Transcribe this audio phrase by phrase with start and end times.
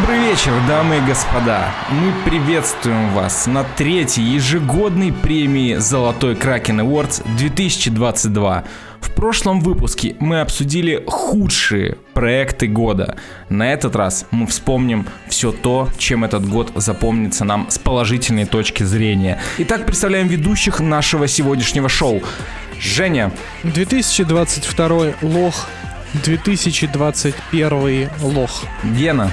[0.00, 1.74] Добрый вечер, дамы и господа.
[1.90, 8.64] Мы приветствуем вас на третьей ежегодной премии «Золотой Кракен Awards 2022».
[9.00, 13.18] В прошлом выпуске мы обсудили худшие проекты года.
[13.50, 18.84] На этот раз мы вспомним все то, чем этот год запомнится нам с положительной точки
[18.84, 19.38] зрения.
[19.58, 22.22] Итак, представляем ведущих нашего сегодняшнего шоу.
[22.80, 23.32] Женя.
[23.64, 25.68] 2022 лох.
[26.24, 28.64] 2021 лох.
[28.82, 29.30] Гена.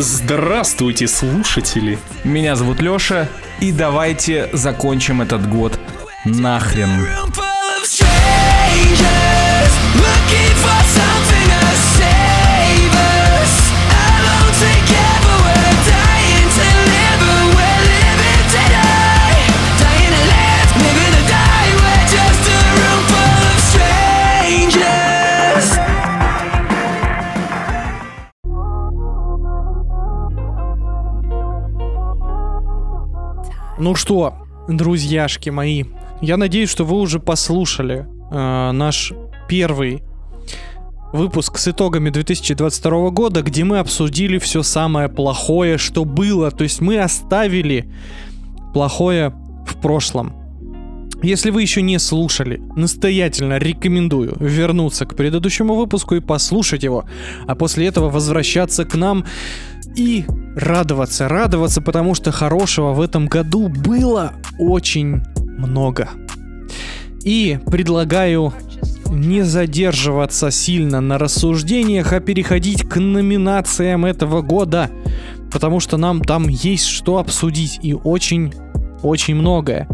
[0.00, 1.98] Здравствуйте, слушатели.
[2.22, 3.28] Меня зовут Лёша.
[3.60, 5.76] И давайте закончим этот год
[6.24, 6.88] нахрен.
[9.98, 11.37] Looking for something
[33.78, 34.34] Ну что,
[34.68, 35.84] друзьяшки мои,
[36.20, 39.12] я надеюсь, что вы уже послушали э, наш
[39.48, 40.02] первый
[41.12, 46.50] выпуск с итогами 2022 года, где мы обсудили все самое плохое, что было.
[46.50, 47.88] То есть мы оставили
[48.74, 49.32] плохое
[49.64, 50.34] в прошлом.
[51.22, 57.04] Если вы еще не слушали, настоятельно рекомендую вернуться к предыдущему выпуску и послушать его,
[57.46, 59.24] а после этого возвращаться к нам
[59.98, 66.08] и радоваться, радоваться, потому что хорошего в этом году было очень много.
[67.24, 68.54] И предлагаю
[69.10, 74.90] не задерживаться сильно на рассуждениях, а переходить к номинациям этого года,
[75.50, 79.88] потому что нам там есть что обсудить и очень-очень многое.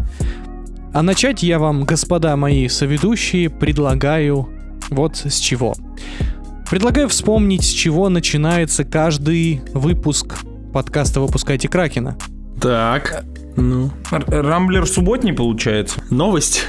[0.93, 4.49] А начать я вам, господа мои соведущие, предлагаю
[4.89, 5.75] вот с чего.
[6.69, 10.39] Предлагаю вспомнить, с чего начинается каждый выпуск
[10.73, 12.17] подкаста «Выпускайте Кракена».
[12.59, 13.23] Так,
[13.55, 13.91] ну...
[14.09, 16.01] Rambler субботний получается?
[16.09, 16.63] Новость?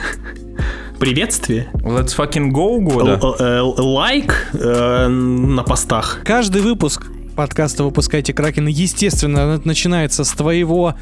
[1.00, 1.68] Приветствие.
[1.76, 3.18] Let's fucking go года.
[3.38, 6.20] Э, лайк э, на постах.
[6.24, 10.94] Каждый выпуск подкаста «Выпускайте Кракена», естественно, начинается с твоего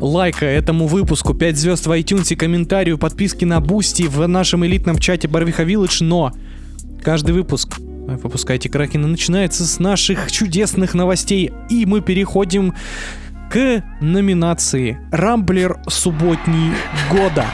[0.00, 5.28] лайка этому выпуску, 5 звезд в iTunes, комментарию, подписки на Boosty в нашем элитном чате
[5.28, 6.32] Барвиха Village, но
[7.02, 12.74] каждый выпуск «Выпускайте Кракена» начинается с наших чудесных новостей, и мы переходим
[13.50, 16.72] к номинации «Рамблер субботний
[17.10, 17.46] года».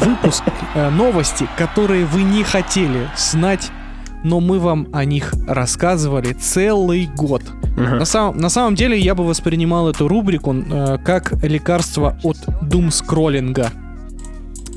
[0.00, 0.44] Выпуск
[0.74, 3.70] э, новости, которые вы не хотели знать,
[4.22, 7.42] но мы вам о них рассказывали целый год.
[7.42, 7.98] Uh-huh.
[7.98, 13.72] На, сам, на самом деле я бы воспринимал эту рубрику э, как лекарство от думскроллинга.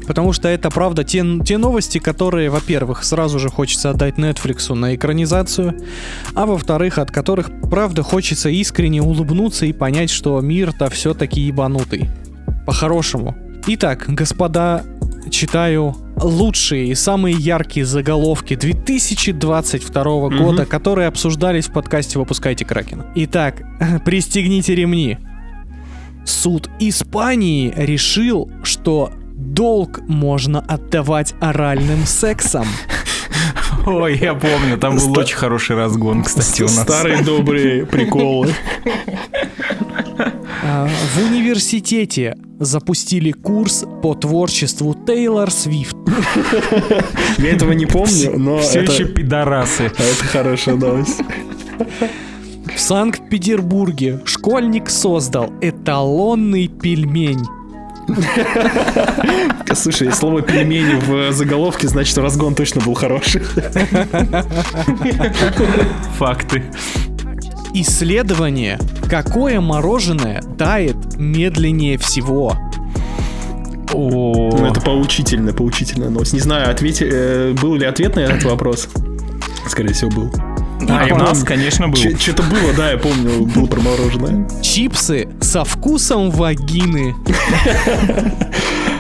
[0.08, 4.96] Потому что это, правда, те, те новости, которые, во-первых, сразу же хочется отдать Netflix на
[4.96, 5.78] экранизацию,
[6.34, 12.10] а во-вторых, от которых, правда, хочется искренне улыбнуться и понять, что мир-то все-таки ебанутый.
[12.66, 13.36] По-хорошему.
[13.68, 14.84] Итак, господа,
[15.30, 20.38] читаю лучшие и самые яркие заголовки 2022 mm-hmm.
[20.38, 23.08] года, которые обсуждались в подкасте «Выпускайте Кракена».
[23.16, 23.62] Итак,
[24.06, 25.18] пристегните ремни.
[26.26, 29.12] Суд Испании решил, что
[29.42, 32.68] долг можно отдавать оральным сексом.
[33.86, 36.82] Ой, я помню, там был очень хороший разгон, кстати, у нас.
[36.82, 38.54] Старые добрые приколы.
[40.64, 45.96] А, в университете запустили курс по творчеству Тейлор Свифт.
[47.40, 49.86] Я этого не помню, но Все еще пидорасы.
[49.86, 51.20] Это хорошая новость.
[52.76, 57.42] В Санкт-Петербурге школьник создал эталонный пельмень.
[59.74, 63.42] Слушай, слово пельмени в заголовке, значит, разгон точно был хороший.
[66.18, 66.64] Факты.
[67.74, 68.78] Исследование.
[69.10, 72.58] Какое мороженое тает медленнее всего?
[73.94, 76.34] О, ну, это поучительная, поучительная новость.
[76.34, 78.88] Не знаю, ответь, э, был ли ответ на этот вопрос?
[79.68, 80.51] Скорее всего, был.
[80.90, 81.98] А, и у нас, конечно, был.
[81.98, 84.48] Что-то было, да, я помню, было про мороженое.
[84.62, 87.16] Чипсы со вкусом вагины.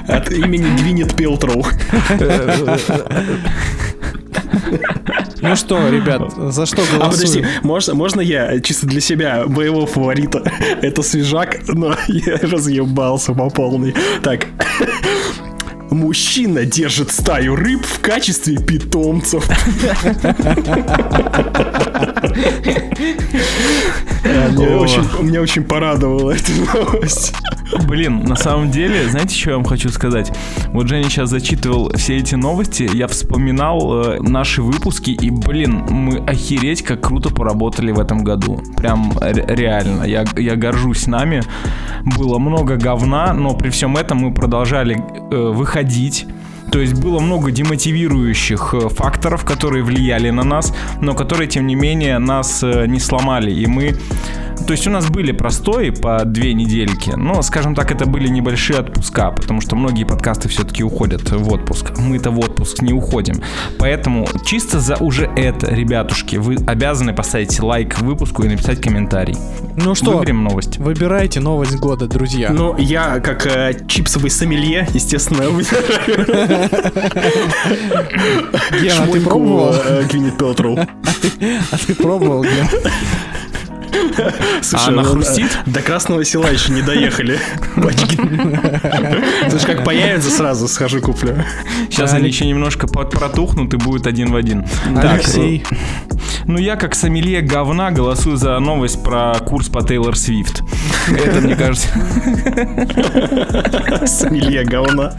[0.07, 1.63] От имени Гвинет Пелтроу.
[5.41, 6.21] Ну что, ребят,
[6.53, 7.01] за что голосуем?
[7.01, 10.43] А подожди, можно, можно я чисто для себя моего фаворита?
[10.81, 13.95] Это свежак, но я разъебался по полной.
[14.21, 14.45] Так,
[15.91, 19.45] Мужчина держит стаю рыб в качестве питомцев.
[25.21, 27.33] Меня очень порадовала эта новость.
[27.87, 30.31] Блин, на самом деле, знаете, что я вам хочу сказать?
[30.67, 36.17] Вот Женя сейчас зачитывал все эти новости, я вспоминал э, наши выпуски, и, блин, мы
[36.17, 38.61] охереть, как круто поработали в этом году.
[38.77, 41.41] Прям реально, я, я горжусь нами.
[42.17, 44.97] Было много говна, но при всем этом мы продолжали
[45.31, 46.27] э, выходить
[46.71, 51.75] то есть было много демотивирующих э, факторов, которые влияли на нас, но которые, тем не
[51.75, 53.51] менее, нас э, не сломали.
[53.51, 53.97] И мы
[54.65, 58.79] то есть у нас были простои по две недельки, но, скажем так, это были небольшие
[58.79, 61.97] отпуска, потому что многие подкасты все-таки уходят в отпуск.
[61.97, 63.41] Мы-то в отпуск не уходим.
[63.79, 69.35] Поэтому чисто за уже это, ребятушки, вы обязаны поставить лайк выпуску и написать комментарий.
[69.75, 70.77] Ну что, выберем новость.
[70.77, 72.51] Выбирайте новость года, друзья.
[72.51, 75.43] Ну, я как э, чипсовый сомелье, естественно,
[78.81, 79.75] Гена, ты пробовал?
[80.09, 80.77] Гвинет Пелтроу.
[81.71, 82.67] А ты пробовал, Ген?
[84.61, 85.57] Слушай, а она хрустит?
[85.65, 87.39] До Красного Села еще не доехали.
[89.49, 91.35] Слушай, как появится, сразу схожу куплю.
[91.89, 94.65] Сейчас они еще немножко протухнут и будет один в один.
[94.95, 95.63] Алексей.
[96.45, 100.63] Ну, я как сомелье говна голосую за новость про курс по Тейлор Свифт.
[101.07, 101.87] Это, мне кажется...
[104.05, 105.13] Сомелье говна.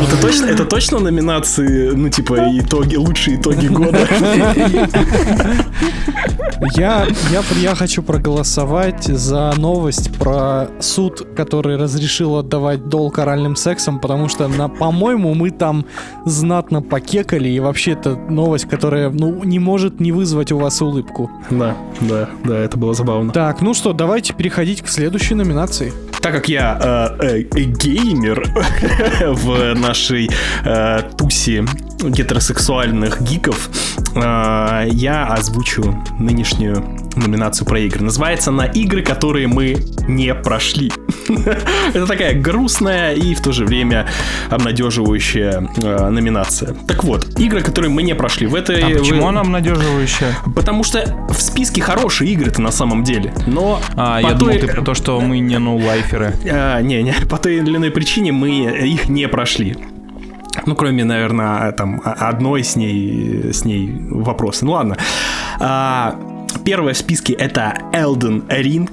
[0.00, 4.06] Это точно, это точно номинации, ну, типа, итоги, лучшие итоги года?
[6.76, 14.00] Я, я, я хочу проголосовать за новость про суд, который разрешил отдавать долг оральным сексом,
[14.00, 15.84] потому что, на, по-моему, мы там
[16.24, 21.30] знатно покекали, и вообще это новость, которая, ну, не может не вызвать у вас улыбку.
[21.50, 23.32] Да, да, да, это было забавно.
[23.32, 25.92] Так, ну что, давайте переходить к следующей номинации.
[26.20, 28.44] Так как я э, э, геймер
[29.32, 30.28] в нашей
[30.64, 31.64] э, тусе
[32.02, 33.70] гетеросексуальных гиков,
[34.14, 38.04] э, я озвучу нынешнюю номинацию про игры.
[38.04, 39.76] Называется она «Игры, которые мы
[40.06, 40.90] не прошли».
[41.94, 44.08] Это такая грустная и в то же время
[44.50, 46.74] обнадеживающая э, номинация.
[46.86, 48.46] Так вот, игры, которые мы не прошли.
[48.46, 48.80] В этой...
[48.82, 50.34] А почему она обнадеживающая?
[50.54, 53.32] Потому что в списке хорошие игры-то на самом деле.
[53.46, 54.38] Но а, я той...
[54.38, 56.34] думал, ты про то, что мы не ноулайферы.
[56.50, 59.76] А, не, не, по той или иной причине мы их не прошли.
[60.66, 64.64] Ну, кроме, наверное, там одной с ней, с ней вопросы.
[64.64, 64.96] Ну ладно.
[65.60, 66.18] А,
[66.64, 68.90] первое в списке это Elden Ring.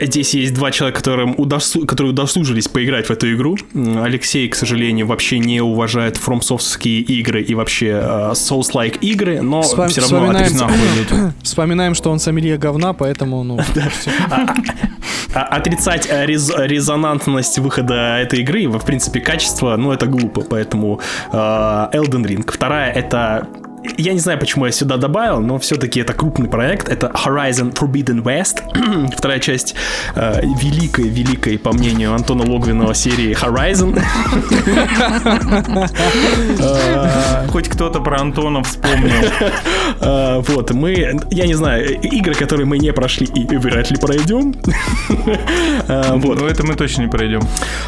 [0.00, 1.84] Здесь есть два человека, которым удосу...
[1.84, 3.56] которые удосужились поиграть в эту игру.
[3.74, 9.88] Алексей, к сожалению, вообще не уважает фромсофтские игры и вообще uh, Souls-like игры, но Вспом...
[9.88, 11.34] все равно вспоминаем...
[11.42, 13.58] Вспоминаем, что он сомелье говна, поэтому, ну...
[15.34, 16.50] А, а, отрицать э, рез...
[16.56, 21.00] резонантность выхода этой игры, в принципе, качество, ну, это глупо, поэтому
[21.32, 22.50] uh, Elden Ring.
[22.50, 23.46] Вторая— это
[23.96, 26.88] я не знаю, почему я сюда добавил, но все-таки это крупный проект.
[26.88, 28.62] Это Horizon Forbidden West.
[29.16, 29.74] Вторая часть
[30.14, 33.98] э, великой, великой, по мнению Антона Логвинова, серии Horizon.
[36.60, 39.12] Э, хоть кто-то про Антона вспомнил.
[40.00, 44.54] Э, вот, мы, я не знаю, игры, которые мы не прошли и вряд ли пройдем.
[45.88, 46.40] Э, вот.
[46.40, 47.40] Но это мы точно не пройдем.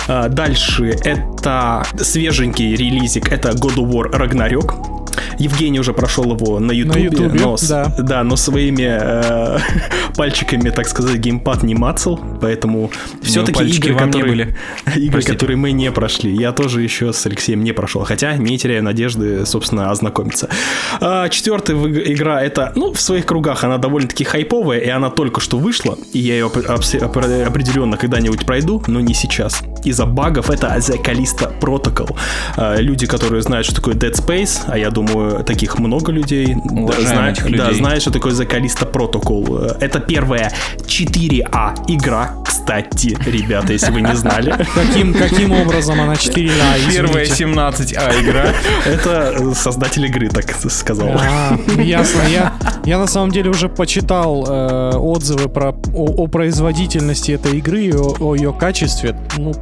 [0.08, 5.00] Дальше это свеженький релизик, это God of War Ragnarok.
[5.38, 7.94] Евгений уже прошел его на Ютубе, но, да.
[7.98, 9.58] да, но своими э,
[10.16, 12.90] пальчиками, так сказать, геймпад не мацал, поэтому
[13.22, 14.56] все-таки игры, которые, были.
[14.96, 18.82] игры которые мы не прошли, я тоже еще с Алексеем не прошел, хотя не теряю
[18.82, 20.48] надежды, собственно, ознакомиться.
[21.00, 25.58] А, четвертая игра, это, ну, в своих кругах она довольно-таки хайповая, и она только что
[25.58, 29.62] вышла, и я ее определенно когда-нибудь пройду, но не сейчас.
[29.84, 32.16] Из-за багов это The Callisto Protocol.
[32.56, 37.00] А, люди, которые знают, что такое Dead Space, а я думаю, таких много людей, да,
[37.00, 37.58] знают, людей.
[37.58, 39.76] да, знают, что такое The Callisto Protocol.
[39.80, 40.52] Это первая
[40.86, 44.54] 4А игра, кстати, ребята, если вы не знали.
[44.74, 46.92] Каким, каким образом она 4А?
[46.92, 48.46] Первая 17А игра.
[48.86, 51.08] Это создатель игры, так сказал.
[51.18, 52.22] А, ясно.
[52.28, 52.52] Я,
[52.84, 57.92] я на самом деле уже почитал э, отзывы про, о, о производительности этой игры и
[57.92, 59.16] о, о ее качестве.
[59.36, 59.52] Ну,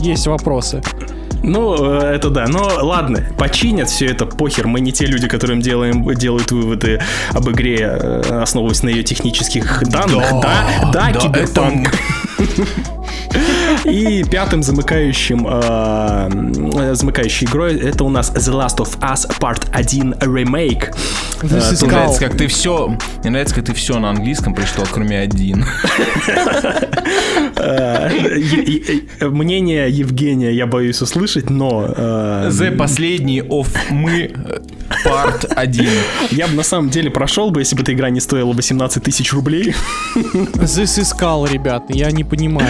[0.00, 0.82] есть вопросы.
[1.42, 2.46] Ну, э, это да.
[2.46, 4.66] Но ладно, починят все это, похер.
[4.66, 9.82] Мы не те люди, которым делаем, делают выводы об игре, э, основываясь на ее технических
[9.88, 10.24] данных.
[10.42, 11.88] Да, да, да, да киберпанк.
[13.84, 20.14] И пятым замыкающим э, замыкающей игрой это у нас The Last of Us Part 1
[20.20, 20.94] Remake.
[21.42, 25.64] Мне нравится, как ты все, мне нравится, как ты все на английском прочитал, кроме один.
[29.20, 31.86] Мнение Евгения я боюсь услышать, но...
[31.86, 34.32] The последний of мы
[35.04, 35.88] Part 1.
[36.30, 39.32] Я бы на самом деле прошел бы, если бы эта игра не стоила 18 тысяч
[39.32, 39.74] рублей.
[40.14, 42.68] This искал, ребят, я не понимаю.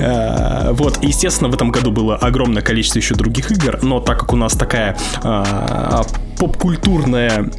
[0.00, 4.32] А, вот, естественно, в этом году было огромное количество еще других игр, но так как
[4.32, 6.02] у нас такая а,
[6.38, 7.50] поп-культурная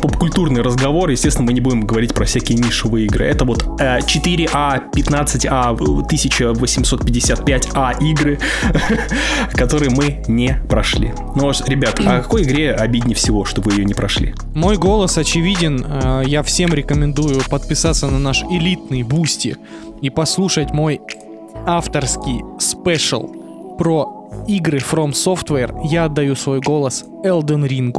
[0.00, 3.26] попкультурный разговор, естественно, мы не будем говорить про всякие нишевые игры.
[3.26, 8.40] Это вот 4А, 15А, 1855А игры,
[9.54, 11.12] которые мы не прошли.
[11.34, 14.34] Ну, ребят, а какой игре обиднее всего, что вы ее не прошли?
[14.54, 15.84] Мой голос очевиден.
[15.86, 19.56] Э, я всем рекомендую подписаться на наш элитный Boosty
[20.04, 21.00] и послушать мой
[21.64, 23.26] авторский special
[23.78, 27.94] про игры From Software я отдаю свой голос Elden Ring.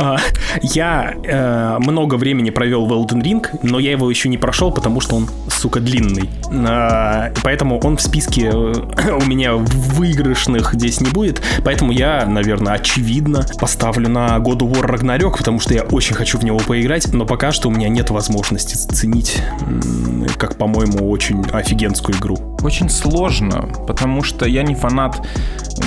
[0.00, 0.16] А,
[0.62, 5.00] я э, много времени провел в Elden Ring, но я его еще не прошел, потому
[5.00, 6.28] что он, сука, длинный.
[6.50, 11.40] А, поэтому он в списке э, у меня выигрышных здесь не будет.
[11.64, 16.38] Поэтому я, наверное, очевидно поставлю на God of War Ragnarok, потому что я очень хочу
[16.38, 19.40] в него поиграть, но пока что у меня нет возможности заценить,
[20.36, 22.53] как, по-моему, очень офигенскую игру.
[22.64, 25.20] Очень сложно, потому что я не фанат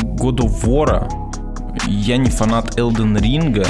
[0.04, 1.10] God of War,
[1.88, 3.66] я не фанат Elden Ring,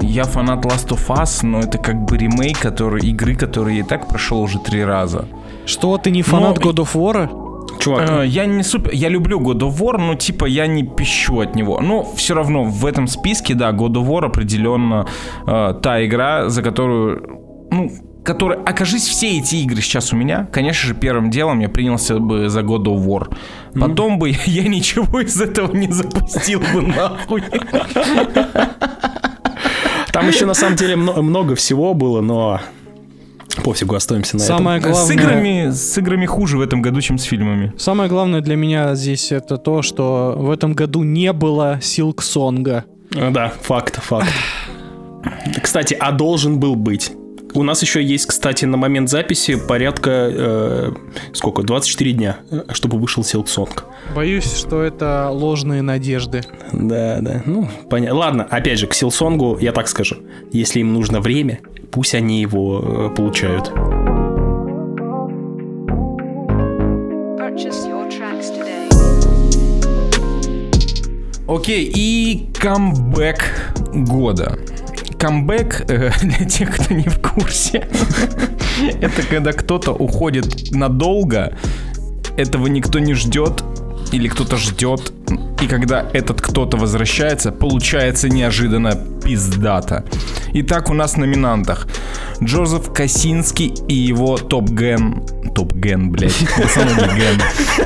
[0.00, 3.82] я фанат Last of Us, но это как бы ремейк который, игры, который я и
[3.82, 5.24] так прошел уже три раза.
[5.66, 6.70] Что, ты не фанат но...
[6.70, 7.28] God of War?
[7.80, 11.40] Чувак, э, я не супер, я люблю God of War, но типа я не пищу
[11.40, 11.80] от него.
[11.80, 15.06] Но все равно в этом списке, да, God of War определенно
[15.46, 17.40] э, та игра, за которую,
[17.70, 17.90] ну,
[18.28, 22.50] который, окажись все эти игры сейчас у меня, конечно же, первым делом я принялся бы
[22.50, 23.34] за God of War.
[23.72, 24.18] Потом mm.
[24.18, 27.42] бы я ничего из этого не запустил бы нахуй.
[30.12, 32.60] Там еще на самом деле много всего было, но
[33.64, 34.92] пофигу, оставимся на Самое этом.
[34.92, 35.16] Главное...
[35.16, 37.72] С, играми, с играми хуже в этом году, чем с фильмами.
[37.78, 42.84] Самое главное для меня здесь это то, что в этом году не было Силксонга.
[43.10, 44.28] Да, факт, факт.
[45.62, 47.12] Кстати, а должен был быть.
[47.58, 50.92] У нас еще есть, кстати, на момент записи порядка, э,
[51.32, 52.36] сколько, 24 дня,
[52.70, 53.84] чтобы вышел Силксонг.
[54.14, 56.42] Боюсь, что это ложные надежды.
[56.72, 58.16] Да, да, ну, понятно.
[58.16, 60.18] Ладно, опять же, к Силсонгу я так скажу.
[60.52, 61.58] Если им нужно время,
[61.90, 63.72] пусть они его э, получают.
[71.48, 74.56] Окей, okay, и камбэк года
[75.18, 77.88] камбэк, э, для тех, кто не в курсе,
[79.00, 81.56] это когда кто-то уходит надолго,
[82.36, 83.64] этого никто не ждет,
[84.12, 85.12] или кто-то ждет,
[85.60, 90.04] и когда этот кто-то возвращается, получается неожиданно пиздата.
[90.52, 91.88] Итак, у нас в номинантах
[92.42, 95.24] Джозеф Косинский и его Топ Ген...
[95.54, 96.38] Топ Ген, блядь.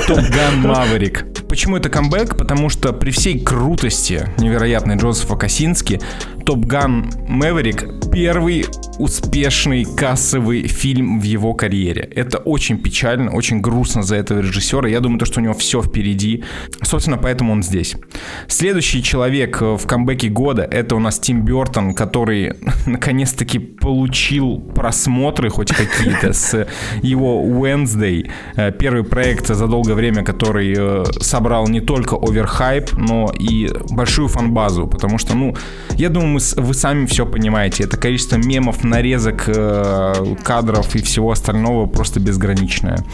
[0.07, 1.25] Топ Ган Маверик.
[1.49, 2.37] Почему это камбэк?
[2.37, 6.00] Потому что при всей крутости невероятной Джозефа Косински
[6.45, 8.67] Топ Ган Мэверик первый
[8.99, 12.09] успешный кассовый фильм в его карьере.
[12.14, 14.88] Это очень печально, очень грустно за этого режиссера.
[14.88, 16.43] Я думаю, то, что у него все впереди.
[16.83, 17.97] Собственно, поэтому он здесь.
[18.49, 22.54] Следующий человек в камбэке года это у нас Тим Бертон, который
[22.87, 26.66] наконец-таки получил просмотры хоть какие-то с
[27.02, 28.31] его Wednesday.
[28.57, 34.28] Э, первый проект за долгое время, который э, собрал не только оверхайп, но и большую
[34.28, 34.87] фанбазу.
[34.87, 35.54] Потому что, ну,
[35.97, 37.85] я думаю, вы сами все понимаете.
[37.85, 43.04] Это количество мемов, нарезок, э, кадров и всего остального просто безграничное.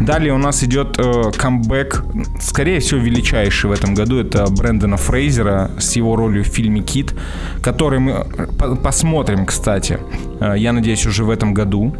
[0.00, 2.04] Далее у нас идет э, камбэк,
[2.40, 4.18] скорее всего, величайший в этом году.
[4.18, 7.14] Это Брэндона Фрейзера с его ролью в фильме «Кит»,
[7.62, 9.98] который мы э, посмотрим, кстати.
[10.40, 11.94] Э, я надеюсь, уже в этом году.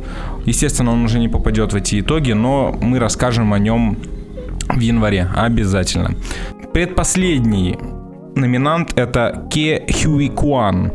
[0.47, 3.97] Естественно, он уже не попадет в эти итоги, но мы расскажем о нем
[4.69, 6.15] в январе обязательно.
[6.73, 7.79] Предпоследний
[8.35, 10.93] номинант это Ке Хюи Куан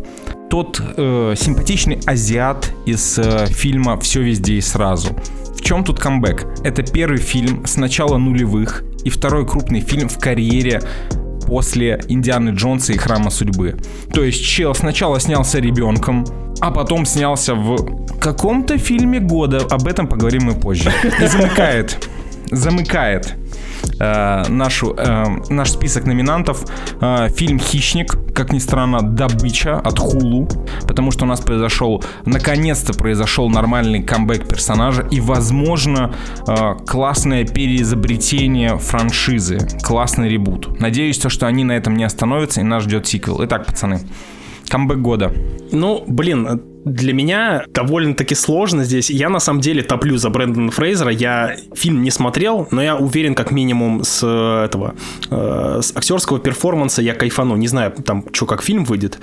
[0.52, 5.16] тот э, симпатичный азиат из э, фильма «Все везде и сразу».
[5.56, 6.46] В чем тут камбэк?
[6.66, 10.81] Это первый фильм с начала нулевых и второй крупный фильм в карьере
[11.48, 13.77] после Индианы Джонса и Храма Судьбы.
[14.13, 16.25] То есть чел сначала снялся ребенком,
[16.60, 19.65] а потом снялся в каком-то фильме года.
[19.70, 20.91] Об этом поговорим мы позже.
[21.20, 22.08] И замыкает.
[22.51, 23.36] Замыкает
[24.00, 26.65] э, нашу, э, наш список номинантов.
[27.01, 30.48] Э, фильм «Хищник», как ни странно, добыча от Хулу,
[30.88, 36.13] потому что у нас произошел, наконец-то произошел нормальный камбэк персонажа и, возможно,
[36.48, 40.79] э, классное переизобретение франшизы, классный ребут.
[40.79, 43.43] Надеюсь, то, что они на этом не остановятся и нас ждет сиквел.
[43.46, 44.01] Итак, пацаны,
[44.67, 45.31] камбэк года.
[45.72, 49.10] Ну, блин, Для меня довольно-таки сложно здесь.
[49.10, 51.12] Я на самом деле топлю за Брэндона Фрейзера.
[51.12, 54.96] Я фильм не смотрел, но я уверен, как минимум с этого
[55.30, 57.56] э, с актерского перформанса я кайфану.
[57.56, 59.20] Не знаю, там что как фильм выйдет.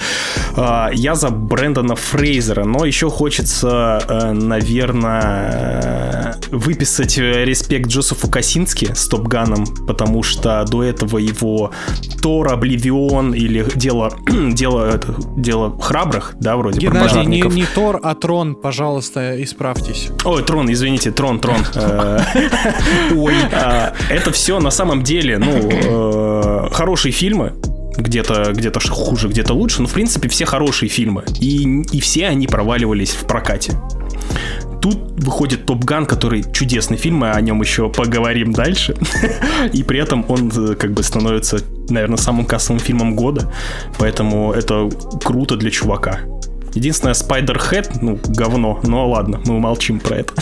[0.57, 9.09] Э, я за Брэндона Фрейзера, но еще хочется, э, наверное, выписать респект Джозефу Косински с
[9.09, 11.73] Топганом, потому что до этого его
[12.23, 14.12] Тор, Обливион или дело,
[14.53, 20.09] дело, это, дело храбрых, да, вроде Геннадий, не, не Тор, а Трон, пожалуйста, исправьтесь.
[20.25, 21.59] Ой, Трон, извините, Трон, Трон.
[21.75, 22.21] Э,
[23.14, 27.55] ой, а, это все на самом деле, ну, э, хорошие фильмы,
[27.97, 31.25] где-то где хуже, где-то лучше, но в принципе все хорошие фильмы.
[31.40, 33.73] И, и все они проваливались в прокате.
[34.81, 38.95] Тут выходит Топ Ган, который чудесный фильм, мы о нем еще поговорим дальше.
[39.73, 43.52] И при этом он э, как бы становится, наверное, самым кассовым фильмом года.
[43.99, 44.88] Поэтому это
[45.25, 46.21] круто для чувака.
[46.78, 50.32] Единственное, Spider-Head, ну, говно, но ладно, мы умолчим про это.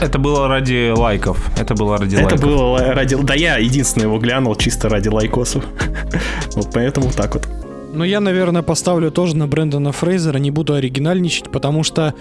[0.00, 1.38] Это было ради лайков.
[1.56, 2.40] Это было ради это лайков.
[2.40, 3.14] Это было ради...
[3.22, 5.64] Да я единственное его глянул чисто ради лайкосов.
[6.56, 7.46] Вот поэтому так вот.
[7.92, 12.14] Ну, я, наверное, поставлю тоже на Брэндона Фрейзера, не буду оригинальничать, потому что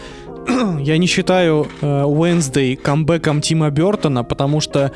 [0.79, 4.91] я не считаю э, Wednesday камбэком Тима Бертона, потому что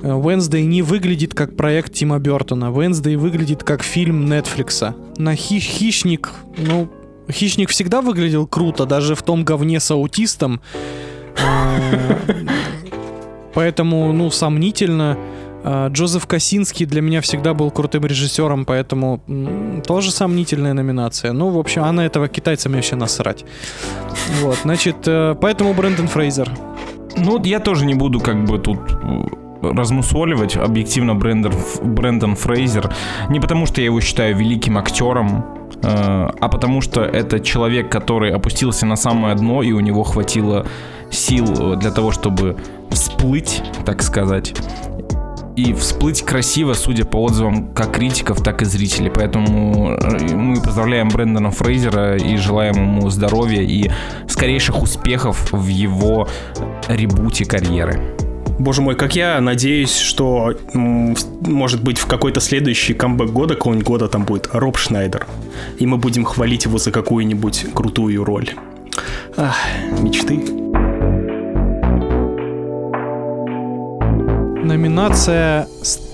[0.00, 2.66] э, Wednesday не выглядит как проект Тима Бертона.
[2.66, 4.94] Wednesday выглядит как фильм Netflix.
[5.18, 6.88] На хищ хищник, ну,
[7.30, 10.60] хищник всегда выглядел круто, даже в том говне с аутистом.
[11.36, 12.44] Э,
[13.54, 15.18] поэтому, ну, сомнительно.
[15.64, 19.20] А, Джозеф Косинский для меня всегда был крутым режиссером, поэтому
[19.86, 21.32] тоже сомнительная номинация.
[21.32, 23.44] Ну, в общем, а на этого китайцам вообще насрать.
[24.40, 26.50] Вот, значит, э, поэтому Брэндон Фрейзер.
[27.16, 29.24] Ну, я тоже не буду как бы тут э,
[29.62, 30.56] размусоливать.
[30.56, 32.94] Объективно Брэндон, Брэндон Фрейзер.
[33.28, 35.44] Не потому, что я его считаю великим актером,
[35.82, 40.66] а потому что это человек, который опустился на самое дно, и у него хватило
[41.10, 42.56] сил для того, чтобы
[42.90, 44.54] всплыть, так сказать
[45.58, 49.10] и всплыть красиво, судя по отзывам как критиков, так и зрителей.
[49.10, 53.90] Поэтому э, мы поздравляем Брэндона Фрейзера и желаем ему здоровья и
[54.28, 56.28] скорейших успехов в его
[56.88, 58.17] ребуте карьеры.
[58.58, 64.08] Боже мой, как я надеюсь, что, может быть, в какой-то следующий камбэк года, какого-нибудь года
[64.08, 65.26] там будет Роб Шнайдер.
[65.78, 68.50] И мы будем хвалить его за какую-нибудь крутую роль.
[69.36, 69.56] Ах,
[70.00, 70.42] мечты.
[74.68, 75.66] номинация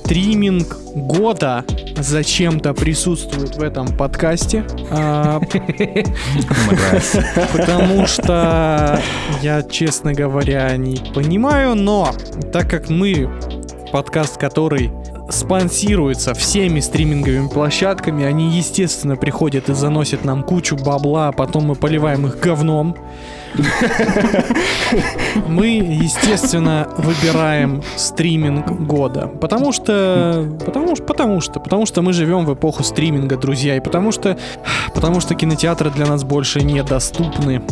[0.04, 1.64] стриминг года
[1.96, 4.62] зачем-то присутствует в этом подкасте.
[4.90, 5.40] А,
[7.52, 9.00] потому что
[9.40, 12.10] я, честно говоря, не понимаю, но
[12.52, 13.30] так как мы
[13.92, 14.90] подкаст, который
[15.28, 21.74] спонсируется всеми стриминговыми площадками, они, естественно, приходят и заносят нам кучу бабла, а потом мы
[21.74, 22.96] поливаем их говном.
[25.48, 29.28] Мы, естественно, выбираем стриминг года.
[29.40, 30.44] Потому что...
[30.64, 31.04] Потому что...
[31.04, 31.60] Потому что...
[31.60, 33.76] Потому что мы живем в эпоху стриминга, друзья.
[33.76, 34.36] И потому что...
[34.92, 37.62] Потому что кинотеатры для нас больше недоступны.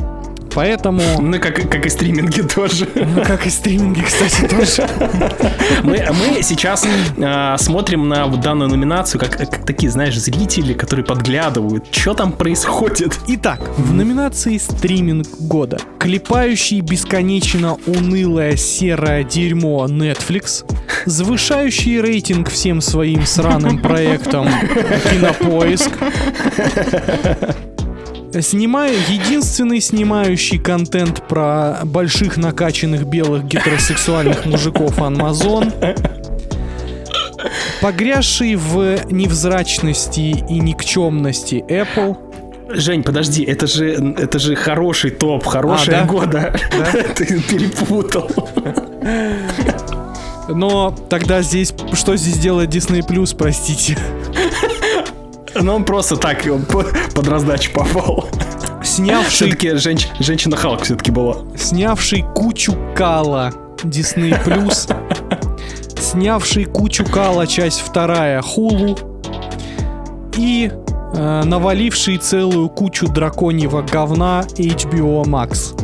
[0.55, 1.03] Поэтому...
[1.33, 2.89] Ну, как, как и стриминги тоже.
[2.95, 4.87] Ну, как и стриминги, кстати, тоже.
[5.83, 6.87] Мы, мы сейчас
[7.17, 13.19] э, смотрим на данную номинацию как, как такие, знаешь, зрители, которые подглядывают, что там происходит.
[13.29, 20.65] Итак, в номинации «Стриминг года» клепающий бесконечно унылое серое дерьмо Netflix,
[21.07, 24.49] завышающий рейтинг всем своим сраным проектам
[25.11, 25.91] Кинопоиск,
[28.41, 35.73] Снимаю единственный снимающий контент про больших накачанных белых гетеросексуальных мужиков Amazon.
[37.83, 42.17] Погрязший в невзрачности и никчемности Apple.
[42.71, 46.07] Жень, подожди, это же, это же хороший топ, хорошая а, да?
[46.07, 46.55] года.
[46.79, 47.03] Да?
[47.15, 48.31] Ты перепутал.
[50.49, 53.99] Но тогда здесь, что здесь делает Disney Plus, простите?
[55.55, 56.45] Ну, он просто так
[57.15, 58.29] под раздачу попал.
[58.83, 59.31] Снявший...
[59.49, 60.09] Все-таки женщ...
[60.19, 61.37] женщина Халк все-таки была.
[61.57, 63.53] Снявший кучу кала
[63.85, 64.33] Disney+.
[64.45, 64.95] Plus.
[65.99, 68.99] Снявший кучу кала часть вторая Хулу.
[70.37, 70.73] И
[71.13, 75.79] э, наваливший целую кучу драконьего говна HBO Max.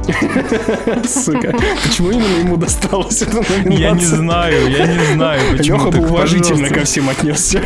[1.07, 3.79] Сука, почему именно ему досталось это номинация?
[3.79, 5.79] Я не знаю, я не знаю, почему.
[5.79, 7.61] Леха бы уважительно ко всем отнесся.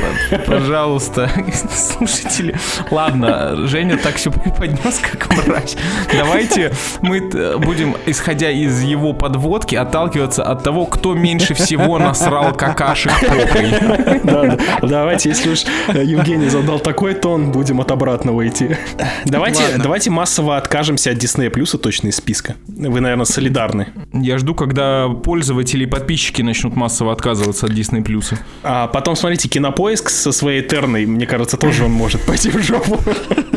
[0.47, 1.31] Пожалуйста,
[1.73, 2.57] слушатели.
[2.91, 5.75] Ладно, Женя так все преподнес, как врач.
[6.13, 7.21] Давайте мы
[7.59, 14.59] будем, исходя из его подводки, отталкиваться от того, кто меньше всего насрал какашек попой.
[14.83, 18.77] Давайте, если уж Евгений задал такой тон, будем от обратного идти.
[19.25, 22.57] Давайте, давайте массово откажемся от Disney Плюса точно из списка.
[22.67, 23.89] Вы, наверное, солидарны.
[24.13, 28.39] Я жду, когда пользователи и подписчики начнут массово отказываться от Disney Плюса.
[28.63, 32.99] А потом, смотрите, Кинопоиск со своей Терной, мне кажется, тоже он может пойти в жопу.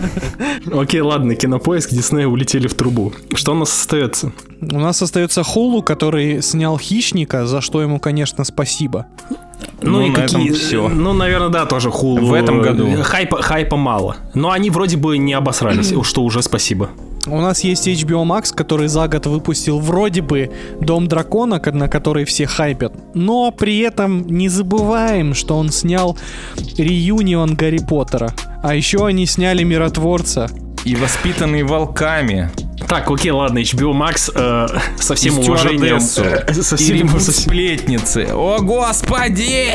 [0.72, 3.14] Окей, ладно, Кинопоиск, Дисней улетели в трубу.
[3.34, 4.32] Что у нас остается?
[4.62, 9.08] У нас остается Хулу, который снял Хищника, за что ему, конечно, спасибо.
[9.82, 10.52] Ну, ну и какие...
[10.52, 10.88] все.
[10.88, 12.26] Ну, наверное, да, тоже хулу.
[12.26, 12.88] В этом году.
[13.04, 14.18] Хайпа, хайпа мало.
[14.34, 16.90] Но они вроде бы не обосрались, что уже спасибо.
[17.28, 22.24] У нас есть HBO Max, который за год выпустил вроде бы Дом Дракона, на который
[22.24, 22.94] все хайпят.
[23.16, 26.18] Но при этом не забываем, что он снял
[26.78, 28.32] реюнион Гарри Поттера.
[28.62, 30.50] А еще они сняли Миротворца.
[30.86, 32.50] И воспитанные волками.
[32.88, 34.68] Так, окей, ладно, HBO Max э,
[35.00, 35.98] со всем и уважением.
[35.98, 37.32] Э, со всем, со...
[37.42, 38.28] сплетницы.
[38.32, 39.74] О, господи!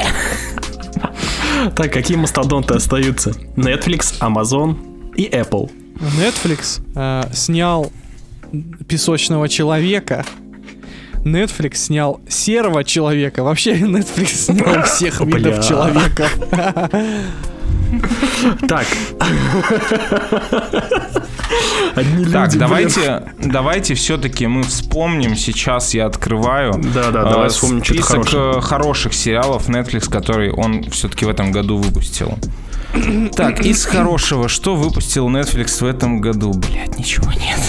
[1.75, 3.31] Так, какие мастодонты остаются?
[3.57, 5.71] Netflix, Amazon и Apple.
[5.97, 7.93] Netflix э, снял
[8.87, 10.25] песочного человека.
[11.25, 13.43] Netflix снял серого человека.
[13.43, 16.29] Вообще Netflix снял всех видов человека.
[18.69, 18.87] Так.
[22.33, 25.35] так, давайте, давайте все-таки мы вспомним.
[25.37, 26.75] Сейчас я открываю.
[26.95, 28.61] Да, да, давай э, вспомним список хорошее.
[28.61, 32.39] хороших сериалов Netflix, который он все-таки в этом году выпустил.
[33.37, 36.53] Так, из хорошего, что выпустил Netflix в этом году?
[36.53, 37.61] Блять, ничего нет.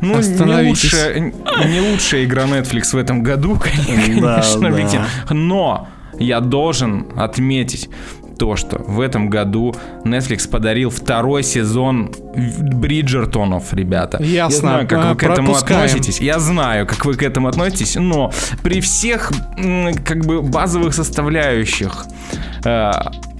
[0.00, 4.36] Ну, не лучшая, не лучшая игра Netflix в этом году, конечно, да,
[5.28, 5.34] да.
[5.34, 7.88] Но я должен отметить
[8.40, 14.16] то, что в этом году Netflix подарил второй сезон Бриджертонов, ребята.
[14.22, 14.32] Ясно.
[14.32, 16.20] Я знаю, как вы к этому относитесь.
[16.20, 19.30] Я знаю, как вы к этому относитесь, но при всех
[20.06, 22.06] как бы базовых составляющих
[22.64, 22.92] э,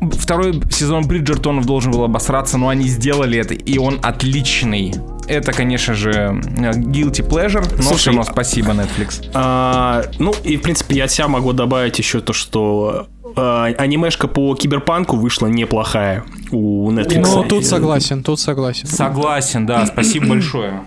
[0.02, 4.92] второй сезон Бриджертонов должен был обосраться, но они сделали это, и он отличный.
[5.28, 6.10] Это, конечно же,
[6.58, 9.30] guilty pleasure, но Слушай, все равно спасибо, Netflix.
[9.32, 13.06] А, ну, и, в принципе, я от себя могу добавить еще то, что
[13.36, 17.28] а, анимешка по киберпанку вышла неплохая у Netflix.
[17.34, 18.86] Ну, тут согласен, тут согласен.
[18.86, 20.80] Согласен, да, спасибо большое.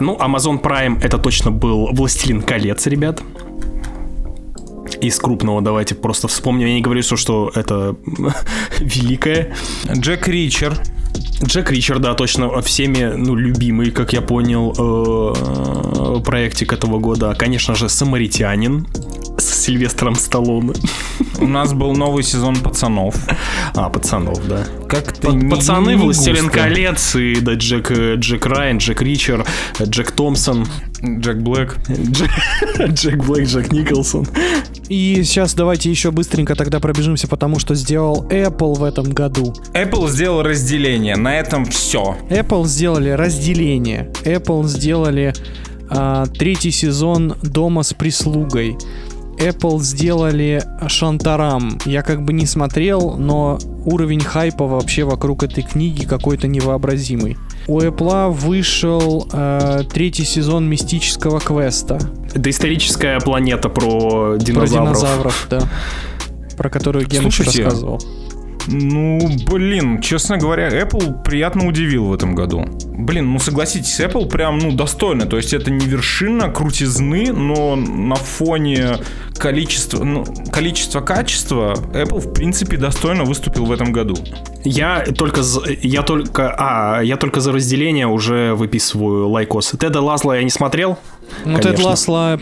[0.00, 3.22] Ну, Amazon Prime это точно был Властелин колец, ребят
[5.02, 6.68] из крупного давайте просто вспомним.
[6.68, 7.96] Я не говорю, что это
[8.78, 9.52] великое.
[9.92, 10.78] Джек Ричер.
[11.44, 17.34] Джек Ричард, да, точно всеми, ну, любимый, как я понял, э, проектик этого года.
[17.34, 18.86] Конечно же, «Самаритянин»
[19.38, 20.74] с Сильвестром Сталлоне.
[21.38, 23.16] У нас был новый сезон «Пацанов».
[23.74, 24.64] А, «Пацанов», да.
[24.88, 29.46] Как ты Пацаны, «Властелин колец», и да, Джек, Джек Райан, Джек Ричард,
[29.82, 30.66] Джек Томпсон.
[31.02, 31.78] Джек Блэк.
[32.92, 34.26] Джек Блэк, Джек Николсон.
[34.88, 39.52] И сейчас давайте еще быстренько тогда пробежимся, потому что сделал Apple в этом году.
[39.74, 42.16] Apple сделал разделение, на этом все.
[42.30, 44.12] Apple сделали разделение.
[44.22, 45.34] Apple сделали
[45.90, 48.78] а, третий сезон Дома с прислугой.
[49.42, 51.78] Apple сделали Шантарам.
[51.84, 57.36] Я как бы не смотрел, но уровень хайпа вообще вокруг этой книги какой-то невообразимый.
[57.66, 61.98] У Apple вышел э, третий сезон мистического квеста.
[62.34, 64.60] Доисторическая планета про динозавров.
[64.60, 65.62] Про динозавров, да.
[66.56, 68.00] Про которую Геныч рассказывал.
[68.68, 72.64] Ну, блин, честно говоря, Apple приятно удивил в этом году.
[72.84, 75.26] Блин, ну согласитесь, Apple прям, ну, достойно.
[75.26, 78.98] То есть это не вершина крутизны, но на фоне
[79.36, 84.14] количества, ну, количества качества Apple, в принципе, достойно выступил в этом году.
[84.64, 85.42] Я только,
[85.82, 89.74] я только, а, я только за разделение уже выписываю лайкос.
[89.80, 90.98] Теда Лазла я не смотрел.
[91.44, 92.38] Ну, Тед Ласла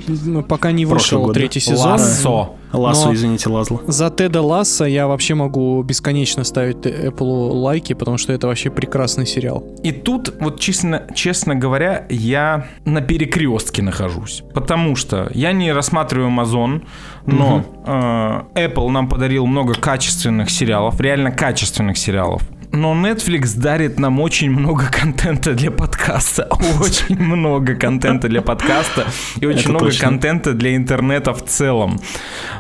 [0.49, 1.93] пока не вышел третий сезон.
[1.93, 2.57] Лассо.
[2.81, 3.81] Лассо, извините, Лазла.
[3.87, 9.27] За Теда Ласса я вообще могу бесконечно ставить Apple лайки, потому что это вообще прекрасный
[9.27, 9.65] сериал.
[9.83, 14.43] И тут, вот честно, честно говоря, я на перекрестке нахожусь.
[14.55, 16.83] Потому что я не рассматриваю Amazon,
[17.27, 17.65] но угу.
[17.87, 24.51] э, Apple нам подарил много качественных сериалов, реально качественных сериалов но Netflix дарит нам очень
[24.51, 26.49] много контента для подкаста.
[26.81, 29.07] Очень много контента для подкаста
[29.41, 31.99] и очень много контента для интернета в целом.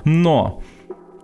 [0.04, 0.62] Но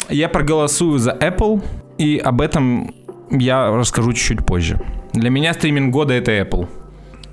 [0.09, 1.63] я проголосую за Apple,
[1.99, 2.95] и об этом
[3.31, 4.81] я расскажу чуть-чуть позже.
[5.13, 6.69] Для меня стриминг года это Apple.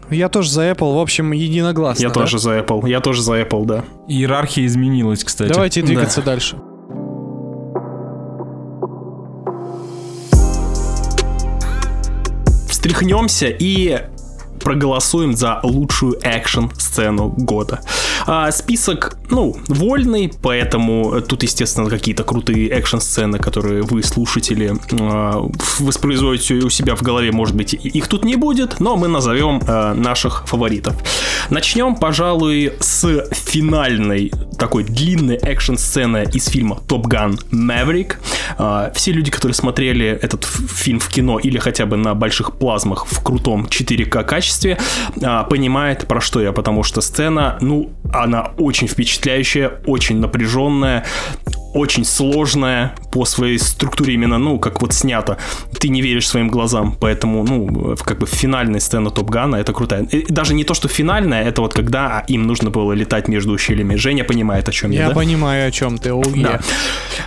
[0.10, 2.02] Я тоже за Apple, в общем, единогласно.
[2.02, 2.14] Я да?
[2.14, 3.84] тоже за Apple, я тоже за Apple, да.
[4.08, 5.52] Иерархия изменилась, кстати.
[5.52, 6.32] Давайте двигаться да.
[6.32, 6.58] дальше.
[12.84, 13.98] Встряхнемся и
[14.64, 17.82] проголосуем за лучшую экшн-сцену года.
[18.26, 25.44] А, список, ну, вольный, поэтому тут, естественно, какие-то крутые экшн-сцены, которые вы, слушатели, а,
[25.80, 29.94] воспроизводите у себя в голове, может быть, их тут не будет, но мы назовем а,
[29.94, 30.96] наших фаворитов.
[31.50, 38.16] Начнем, пожалуй, с финальной такой длинной экшн-сцены из фильма Top Gun Maverick.
[38.58, 43.06] А, все люди, которые смотрели этот фильм в кино или хотя бы на больших плазмах
[43.06, 44.53] в крутом 4К качестве,
[45.22, 51.06] а, понимают, про что я, потому что сцена, ну, она очень впечатляющая, очень напряженная,
[51.74, 55.38] очень сложная по своей структуре именно, ну, как вот снято.
[55.80, 60.04] Ты не веришь своим глазам, поэтому, ну, как бы финальная сцена Топ Гана, это крутая.
[60.04, 63.96] И даже не то, что финальная, это вот когда им нужно было летать между ущельями.
[63.96, 65.16] Женя понимает, о чем я, Я да?
[65.16, 66.44] понимаю, о чем ты, oh, yeah.
[66.44, 66.60] да.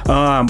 [0.06, 0.46] а,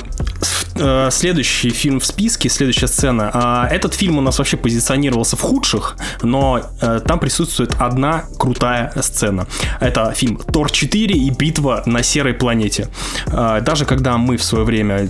[0.81, 3.31] а, следующий фильм в списке, следующая сцена.
[3.33, 8.93] А, этот фильм у нас вообще позиционировался в худших, но а, там присутствует одна крутая
[9.01, 9.47] сцена.
[9.81, 12.89] Это фильм Тор 4 и битва на серой планете.
[13.29, 15.09] А, даже когда мы в свое время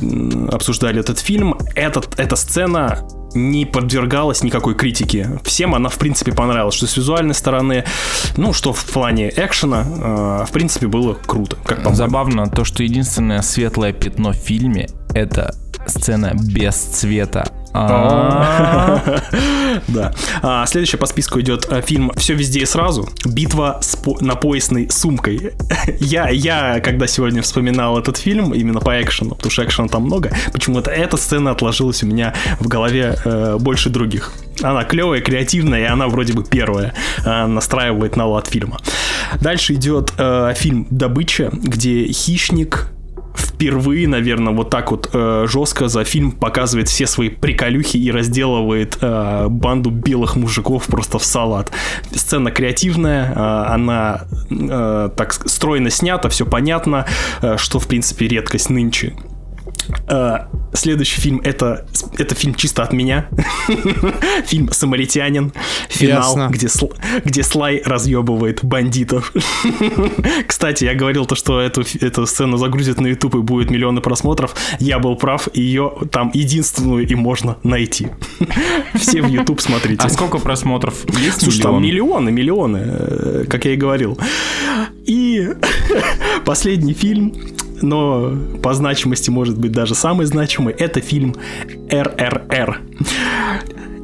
[0.52, 5.38] обсуждали этот фильм, этот, эта сцена не подвергалась никакой критике.
[5.44, 6.74] Всем она, в принципе, понравилась.
[6.74, 7.84] Что с визуальной стороны,
[8.36, 11.56] ну, что в плане экшена, э, в принципе, было круто.
[11.64, 15.54] Как Забавно то, что единственное светлое пятно в фильме— это
[15.86, 17.48] сцена без цвета.
[17.76, 19.22] А.
[19.88, 20.12] Да.
[20.42, 23.08] А, следующий по списку идет э, фильм «Все везде и сразу».
[23.24, 23.80] Битва
[24.20, 25.52] на поясной сумкой.
[26.00, 30.32] Я, я, когда сегодня вспоминал этот фильм, именно по экшену, потому что экшена там много,
[30.52, 34.32] почему-то эта сцена отложилась у меня в голове э, больше других.
[34.62, 38.78] Она клевая, креативная, и она вроде бы первая э, настраивает на лад фильма.
[39.40, 40.12] Дальше идет
[40.56, 42.88] фильм «Добыча», где хищник
[43.56, 48.98] впервые, наверное, вот так вот э, жестко за фильм показывает все свои приколюхи и разделывает
[49.00, 51.72] э, банду белых мужиков просто в салат.
[52.14, 57.06] Сцена креативная, э, она э, так стройно снята, все понятно,
[57.40, 59.14] э, что в принципе редкость нынче.
[60.06, 61.86] Uh, следующий фильм это,
[62.18, 63.28] это фильм чисто от меня.
[64.44, 65.52] фильм Самаритянин.
[65.88, 66.92] Финал, где, сл,
[67.24, 69.32] где Слай разъебывает бандитов.
[70.46, 74.54] Кстати, я говорил то, что эту, эту сцену загрузят на YouTube и будет миллионы просмотров.
[74.78, 78.08] Я был прав, ее там единственную и можно найти.
[78.94, 80.02] Все в YouTube смотрите.
[80.04, 81.04] А сколько просмотров?
[81.18, 81.74] Есть Слушай, миллион?
[81.74, 84.18] там миллионы, миллионы, э, как я и говорил.
[85.04, 85.48] И
[86.44, 87.34] последний фильм
[87.82, 91.34] но по значимости может быть даже самый значимый, это фильм
[91.90, 92.80] РРР.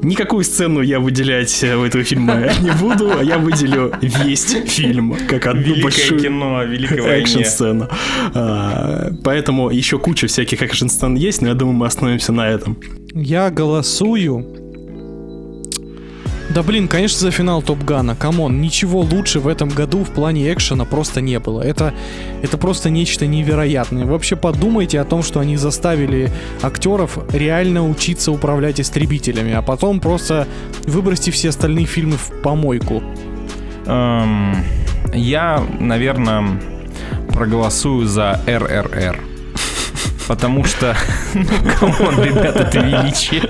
[0.02, 5.46] Никакую сцену я выделять в этого фильма не буду, а я выделю весь фильм как
[5.46, 7.88] одну Великое большую кино, экшн-сцену.
[8.34, 12.76] А, поэтому еще куча всяких экшн-сцен есть, но я думаю, мы остановимся на этом.
[13.14, 14.61] Я голосую
[16.54, 18.14] да блин, конечно, за финал Топ Гана.
[18.14, 21.62] Come on, ничего лучше в этом году в плане экшена просто не было.
[21.62, 21.94] Это,
[22.42, 24.04] это просто нечто невероятное.
[24.04, 30.46] Вообще подумайте о том, что они заставили актеров реально учиться управлять истребителями, а потом просто
[30.84, 33.02] выбросьте все остальные фильмы в помойку.
[33.86, 34.56] Эм,
[35.14, 36.60] я, наверное,
[37.32, 39.31] проголосую за РРР.
[40.28, 40.96] Потому что,
[41.34, 41.44] ну,
[41.78, 43.42] come on, ребята, это величие.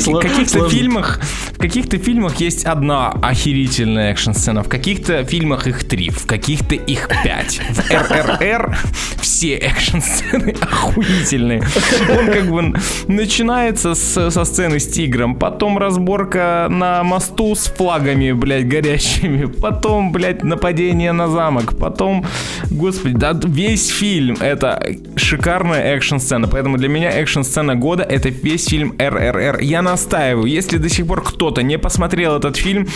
[0.00, 1.20] В каких-то фильмах,
[1.52, 7.08] в каких-то фильмах есть одна охерительная экшн-сцена, в каких-то фильмах их три, в каких-то их
[7.22, 7.60] пять.
[7.70, 8.76] В РРР
[9.20, 11.62] все экшн-сцены охуительные.
[12.10, 12.74] Он как бы
[13.08, 20.12] начинается с, со сцены с тигром, потом разборка на мосту с флагами, блядь, горящими, потом,
[20.12, 22.24] блядь, нападение на замок, потом,
[22.70, 24.84] господи, да весь фильм это
[25.16, 26.48] шикарная экшн-сцена.
[26.48, 29.60] Поэтому для меня экшн-сцена года это весь фильм РРР.
[29.60, 32.88] Я настаиваю, если до сих пор кто-то не посмотрел этот фильм,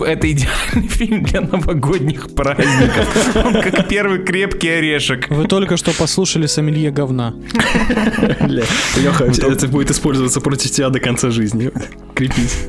[0.00, 3.36] это идеальный фильм для новогодних праздников.
[3.36, 5.28] Он как первый крепкий орешек.
[5.30, 7.34] Вы только что послушали сомелье говна.
[8.40, 11.70] Леха, это будет использоваться против тебя до конца жизни.
[12.14, 12.66] Крепись.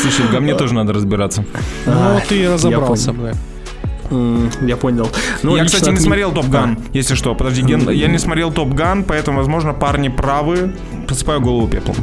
[0.00, 1.44] Слушай, в говне тоже надо разбираться.
[1.86, 3.36] Ну, ты разобрался, блядь.
[4.62, 5.10] Я понял.
[5.42, 7.34] Ну, я, кстати, не смотрел Top Gun, если что.
[7.34, 10.74] Подожди, я не смотрел Top Gun, поэтому, возможно, парни правы.
[11.08, 11.96] Посыпаю голову пеплом.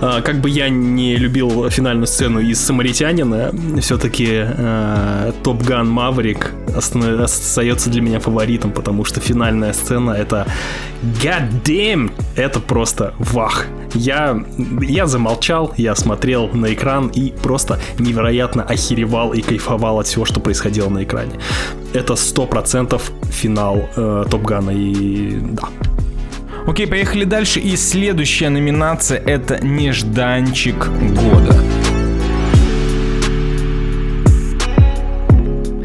[0.00, 6.52] А, как бы я не любил финальную сцену из «Самаритянина», все-таки э, Top Gun Maverick
[6.74, 10.46] остается для меня фаворитом, потому что финальная сцена это
[11.02, 12.10] God damn!
[12.36, 13.66] Это просто вах!
[13.94, 14.42] Я,
[14.80, 20.40] я замолчал, я смотрел на экран и просто невероятно охеревал и кайфовал от всего, что
[20.40, 21.38] происходило на экране.
[21.92, 25.68] Это сто процентов финал э, Топ Гана и да.
[26.66, 27.60] Окей, поехали дальше.
[27.60, 31.56] И следующая номинация это нежданчик года.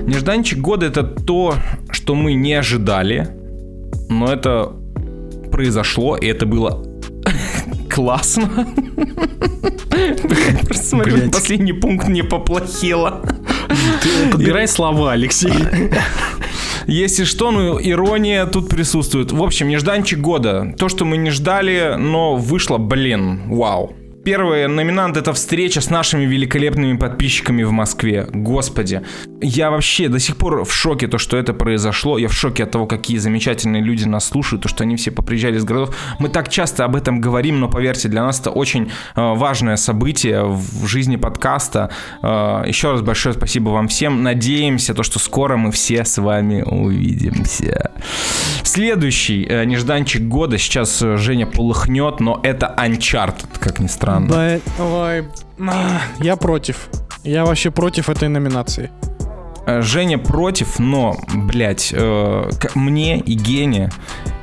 [0.07, 1.55] Нежданчик года это то,
[1.89, 3.27] что мы не ожидали,
[4.09, 4.73] но это
[5.51, 6.83] произошло, и это было
[7.89, 8.49] классно.
[10.65, 13.21] Просто смотрю, последний пункт не поплохело.
[14.01, 15.51] Ты подбирай слова, Алексей.
[16.87, 19.33] Если что, ну, ирония тут присутствует.
[19.33, 20.73] В общем, нежданчик года.
[20.77, 23.93] То, что мы не ждали, но вышло, блин, вау.
[24.27, 28.27] Первый номинант это встреча с нашими великолепными подписчиками в Москве.
[28.33, 29.01] Господи,
[29.39, 32.17] я вообще до сих пор в шоке, то, что это произошло.
[32.17, 35.55] Я в шоке от того, какие замечательные люди нас слушают, то, что они все поприезжали
[35.55, 35.95] из городов.
[36.19, 40.43] Мы так часто об этом говорим, но поверьте, для нас это очень э, важное событие
[40.43, 41.89] в жизни подкаста.
[42.21, 44.23] Э, еще раз большое спасибо вам всем.
[44.23, 47.91] Надеемся, то, что скоро мы все с вами увидимся.
[48.63, 50.57] Следующий э, нежданчик года.
[50.57, 54.61] Сейчас Женя полыхнет, но это Uncharted, как ни странно странно.
[54.77, 55.25] Да, ой,
[56.19, 56.89] я против.
[57.23, 58.89] Я вообще против этой номинации.
[59.65, 63.91] Э, Женя против, но, блядь, э, мне и Гене,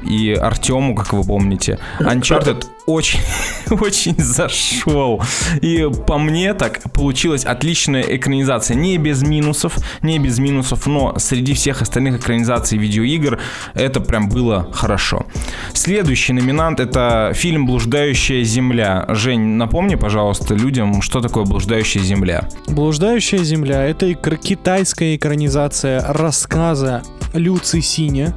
[0.04, 3.20] и Артему, как вы помните, Uncharted очень,
[3.70, 5.22] очень зашел.
[5.60, 8.76] И по мне так получилась отличная экранизация.
[8.76, 13.40] Не без минусов, не без минусов, но среди всех остальных экранизаций видеоигр
[13.74, 15.26] это прям было хорошо.
[15.72, 19.06] Следующий номинант это фильм «Блуждающая земля».
[19.08, 22.48] Жень, напомни, пожалуйста, людям, что такое «Блуждающая земля».
[22.68, 28.34] «Блуждающая земля»— это китайская экранизация рассказа Люци Синя,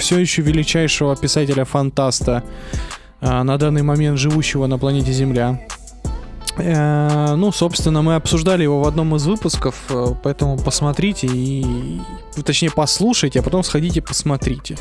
[0.00, 2.42] все еще величайшего писателя-фантаста,
[3.20, 5.60] а, на данный момент живущего на планете Земля.
[6.56, 12.00] Э, ну, собственно, мы обсуждали его в одном из выпусков, э, поэтому посмотрите и...
[12.44, 14.76] Точнее, послушайте, а потом сходите посмотрите.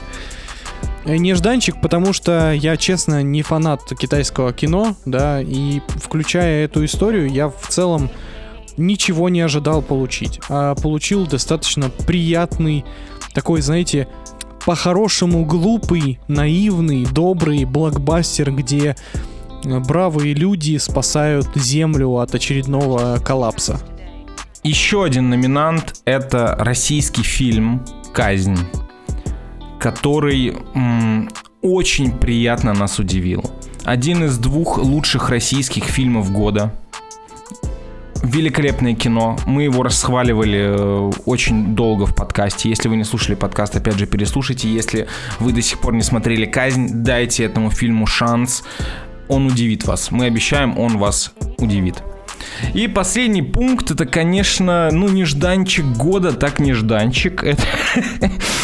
[1.05, 7.29] Э, нежданчик, потому что я, честно, не фанат китайского кино, да, и включая эту историю,
[7.29, 8.09] я в целом
[8.77, 12.85] ничего не ожидал получить, а получил достаточно приятный
[13.33, 14.07] такой, знаете,
[14.69, 18.95] по-хорошему глупый, наивный, добрый блокбастер, где
[19.65, 23.79] э, бравые люди спасают Землю от очередного коллапса.
[24.61, 28.59] Еще один номинант— это российский фильм «Казнь»,
[29.79, 31.31] который м-
[31.63, 33.49] очень приятно нас удивил.
[33.85, 36.75] Один из двух лучших российских фильмов года—
[38.23, 39.37] великолепное кино.
[39.45, 42.69] Мы его расхваливали э, очень долго в подкасте.
[42.69, 44.69] Если вы не слушали подкаст, опять же, переслушайте.
[44.69, 45.07] Если
[45.39, 48.63] вы до сих пор не смотрели «Казнь», дайте этому фильму шанс.
[49.27, 50.11] Он удивит вас.
[50.11, 52.03] Мы обещаем, он вас удивит.
[52.73, 57.43] И последний пункт, это, конечно, ну, нежданчик года, так нежданчик.
[57.49, 57.63] Это,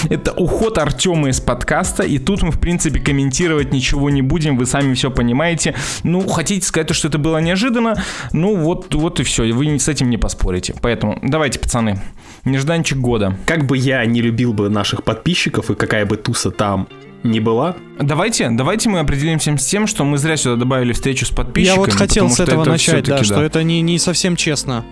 [0.10, 4.66] это уход Артема из подкаста, и тут мы, в принципе, комментировать ничего не будем, вы
[4.66, 5.76] сами все понимаете.
[6.04, 10.10] Ну, хотите сказать, что это было неожиданно, ну, вот, вот и все, вы с этим
[10.10, 10.76] не поспорите.
[10.82, 12.00] Поэтому давайте, пацаны,
[12.44, 13.38] нежданчик года.
[13.46, 16.88] Как бы я не любил бы наших подписчиков, и какая бы туса там
[17.26, 17.76] не была.
[18.00, 21.76] Давайте, давайте мы определимся с тем, что мы зря сюда добавили встречу с подписчиками.
[21.76, 24.86] Я вот хотел с этого начать, да, да, что это не, не совсем честно.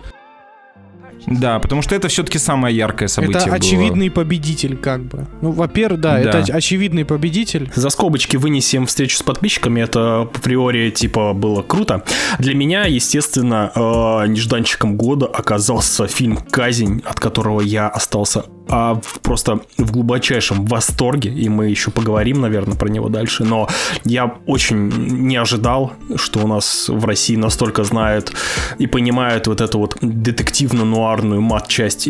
[1.26, 3.38] Да, потому что это все-таки самое яркое событие.
[3.38, 3.56] Это было.
[3.56, 5.26] очевидный победитель, как бы.
[5.41, 7.72] Ну, во-первых, да, да, это очевидный победитель.
[7.76, 9.82] За скобочки вынесем встречу с подписчиками.
[9.82, 12.04] Это априори типа было круто.
[12.39, 19.60] Для меня, естественно, э, нежданчиком года оказался фильм Казень, от которого я остался а просто
[19.78, 23.67] в глубочайшем восторге, и мы еще поговорим, наверное, про него дальше, но
[24.06, 28.34] я очень не ожидал, что у нас в России настолько знают
[28.80, 32.08] и понимают вот эту вот детективно-нуарную мат-часть,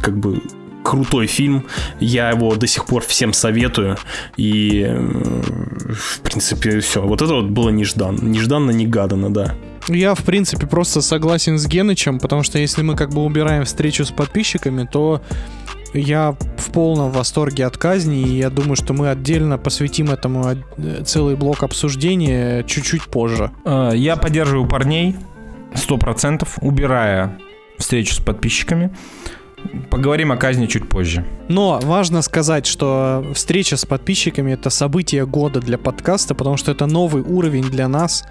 [0.00, 0.42] как бы
[0.88, 1.66] крутой фильм.
[2.00, 3.98] Я его до сих пор всем советую.
[4.38, 7.02] И, в принципе, все.
[7.02, 8.20] Вот это вот было нежданно.
[8.22, 9.54] Нежданно-негаданно, да.
[9.88, 14.04] Я, в принципе, просто согласен с Генычем, потому что если мы как бы убираем встречу
[14.04, 15.22] с подписчиками, то
[15.94, 21.02] я в полном восторге от казни, и я думаю, что мы отдельно посвятим этому э,
[21.04, 23.50] целый блок обсуждения чуть-чуть позже.
[23.64, 25.16] А, я поддерживаю парней
[25.74, 27.38] сто процентов, убирая
[27.78, 28.90] встречу с подписчиками.
[29.90, 31.24] Поговорим о казни чуть позже.
[31.48, 36.86] Но важно сказать, что встреча с подписчиками это событие года для подкаста, потому что это
[36.86, 38.24] новый уровень для нас.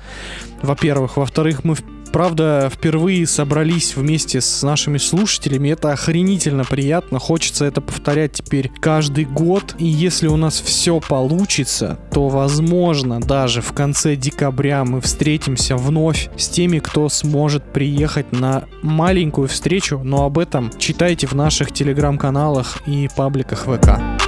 [0.62, 1.18] Во-первых.
[1.18, 1.76] Во-вторых, мы
[2.12, 5.70] правда, впервые собрались вместе с нашими слушателями.
[5.70, 7.20] Это охренительно приятно.
[7.20, 9.76] Хочется это повторять теперь каждый год.
[9.80, 16.30] И если у нас все получится, то, возможно, даже в конце декабря мы встретимся вновь
[16.38, 20.02] с теми, кто сможет приехать на маленькую встречу.
[20.04, 24.27] Но об этом читайте в наших телеграм-каналах и пабликах ВК.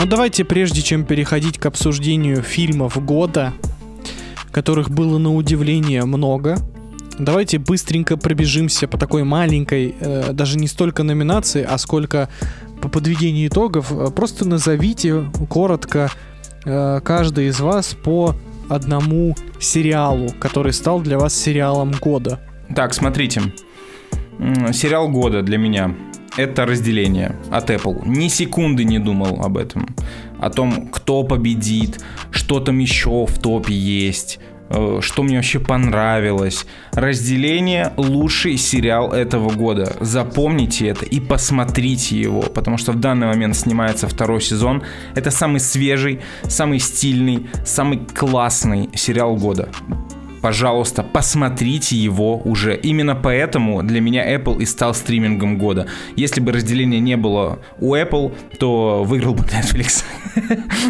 [0.00, 3.52] Но давайте, прежде чем переходить к обсуждению фильмов года,
[4.50, 6.56] которых было на удивление много,
[7.18, 12.30] давайте быстренько пробежимся по такой маленькой, э, даже не столько номинации, а сколько
[12.80, 13.92] по подведению итогов.
[14.14, 16.10] Просто назовите коротко
[16.64, 18.34] э, каждый из вас по
[18.70, 22.40] одному сериалу, который стал для вас сериалом года.
[22.74, 23.42] Так, смотрите.
[24.72, 25.94] Сериал года для меня
[26.36, 28.02] это разделение от Apple.
[28.06, 29.94] Ни секунды не думал об этом.
[30.38, 32.00] О том, кто победит,
[32.30, 34.38] что там еще в топе есть,
[34.70, 36.66] э, что мне вообще понравилось.
[36.92, 39.96] Разделение лучший сериал этого года.
[40.00, 44.82] Запомните это и посмотрите его, потому что в данный момент снимается второй сезон.
[45.14, 49.68] Это самый свежий, самый стильный, самый классный сериал года
[50.40, 52.76] пожалуйста, посмотрите его уже.
[52.76, 55.86] Именно поэтому для меня Apple и стал стримингом года.
[56.16, 60.04] Если бы разделения не было у Apple, то выиграл бы Netflix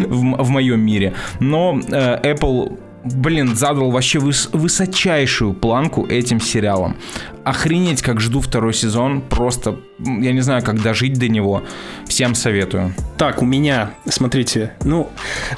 [0.07, 1.15] в, моем мире.
[1.41, 6.97] Но э, Apple блин, задал вообще выс- высочайшую планку этим сериалом.
[7.45, 9.23] Охренеть, как жду второй сезон.
[9.23, 11.63] Просто, я не знаю, как дожить до него.
[12.07, 12.95] Всем советую.
[13.17, 15.09] Так, у меня, смотрите, ну,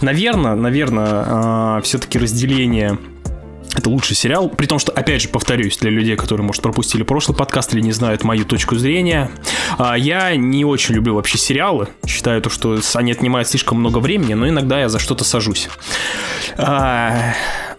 [0.01, 2.99] наверное, наверное, а, все-таки разделение
[3.75, 7.37] это лучший сериал, при том, что, опять же, повторюсь, для людей, которые, может, пропустили прошлый
[7.37, 9.31] подкаст или не знают мою точку зрения,
[9.79, 11.89] а, я не очень люблю вообще сериалы.
[12.07, 15.69] Считаю то, что они отнимают слишком много времени, но иногда я за что-то сажусь.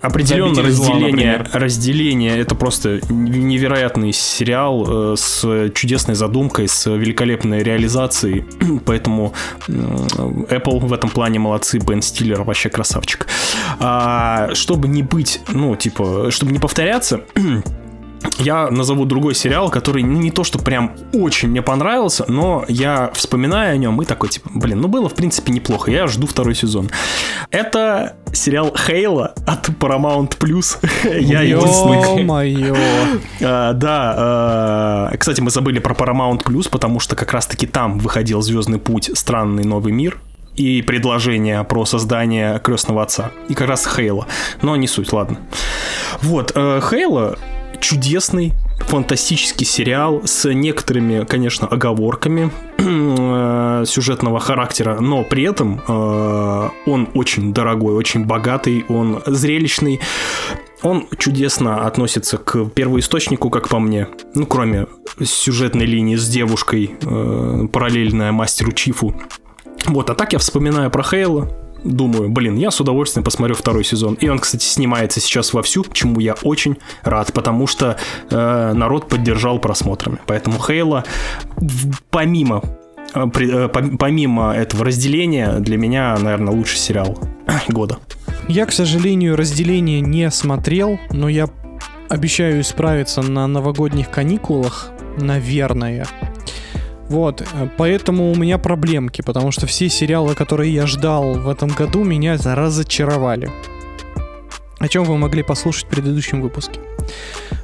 [0.04, 8.44] Определенно разделение, зла, разделение это просто невероятный сериал э, с чудесной задумкой, с великолепной реализацией.
[8.86, 9.34] Поэтому
[9.70, 13.28] Apple в этом плане молодцы, Бен Стиллер вообще красавчик.
[13.80, 17.22] А, чтобы не быть, ну, типа, чтобы не повторяться,
[18.40, 23.74] я назову другой сериал, который не то, что прям очень мне понравился, но я вспоминаю
[23.74, 25.92] о нем и такой, типа, блин, ну было, в принципе, неплохо.
[25.92, 26.90] Я жду второй сезон.
[27.52, 30.78] Это сериал Хейла от Paramount Plus.
[31.20, 32.22] я единственный.
[32.22, 32.76] Ё-моё.
[33.46, 38.42] А, да, а, кстати, мы забыли про Paramount Plus, потому что как раз-таки там выходил
[38.42, 40.20] Звездный путь, странный новый мир
[40.56, 43.32] и предложение про создание крестного отца.
[43.50, 44.28] И как раз Хейла.
[44.62, 45.38] Но не суть, ладно.
[46.22, 47.38] Вот, э, Хейла
[47.84, 57.10] чудесный, фантастический сериал с некоторыми, конечно, оговорками э, сюжетного характера, но при этом э, он
[57.14, 60.00] очень дорогой, очень богатый, он зрелищный.
[60.82, 64.08] Он чудесно относится к первоисточнику, как по мне.
[64.36, 64.88] Ну, кроме
[65.24, 69.14] сюжетной линии с девушкой, э, параллельная мастеру Чифу.
[69.86, 71.50] Вот, а так я вспоминаю про Хейла,
[71.84, 74.16] думаю, блин, я с удовольствием посмотрю второй сезон.
[74.16, 77.98] И он, кстати, снимается сейчас вовсю, чему я очень рад, потому что
[78.30, 80.20] э, народ поддержал просмотрами.
[80.26, 81.04] Поэтому Хейла,
[82.10, 82.62] помимо
[83.14, 87.18] э, э, помимо этого разделения, для меня, наверное, лучший сериал
[87.68, 88.00] года.
[88.48, 91.48] Я, к сожалению, разделение не смотрел, но я
[92.10, 96.06] обещаю исправиться на новогодних каникулах, наверное.
[97.10, 101.70] Вот, э, поэтому у меня проблемки, потому что все сериалы, которые я ждал в этом
[101.70, 103.50] году, меня разочаровали.
[104.80, 106.80] О чем вы могли послушать в предыдущем выпуске.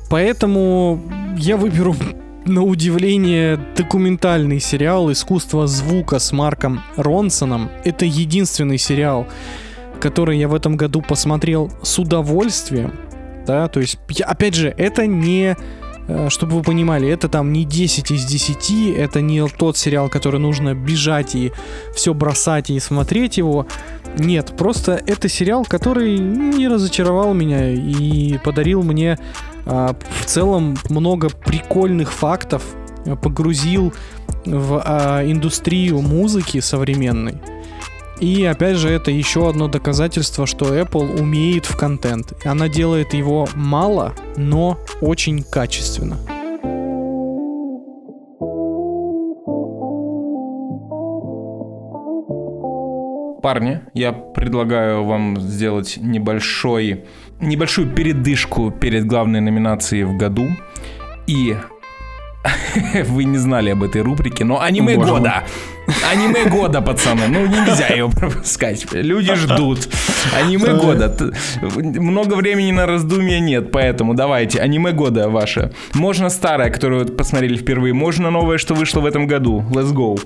[0.10, 1.02] Поэтому
[1.38, 1.96] я выберу
[2.46, 7.70] на удивление документальный сериал «Искусство звука» с Марком Ронсоном.
[7.84, 9.28] Это единственный сериал,
[10.00, 12.94] который я в этом году посмотрел с удовольствием.
[13.46, 15.56] Да, то есть, я, опять же, это не
[16.30, 20.74] чтобы вы понимали, это там не 10 из 10, это не тот сериал, который нужно
[20.74, 21.52] бежать и
[21.94, 23.68] все бросать и смотреть его.
[24.18, 29.18] Нет, просто это сериал, который не разочаровал меня и подарил мне
[29.66, 32.64] а, в целом много прикольных фактов,
[33.22, 33.94] погрузил
[34.46, 37.40] в а, индустрию музыки современной.
[38.20, 42.34] И опять же, это еще одно доказательство, что Apple умеет в контент.
[42.44, 46.18] Она делает его мало, но очень качественно.
[53.42, 57.06] парни, я предлагаю вам сделать небольшой,
[57.40, 60.50] небольшую передышку перед главной номинацией в году.
[61.26, 61.56] И
[63.06, 65.44] вы не знали об этой рубрике, но аниме Боже года.
[66.12, 67.28] Аниме года, пацаны.
[67.28, 68.86] Ну, нельзя его пропускать.
[68.94, 69.90] Люди ждут.
[70.38, 71.16] Аниме года.
[71.62, 74.60] Много времени на раздумья нет, поэтому давайте.
[74.60, 75.74] Аниме года ваше.
[75.94, 77.94] Можно старое, которое вы посмотрели впервые.
[77.94, 79.66] Можно новое, что вышло в этом году.
[79.72, 80.20] Let's go.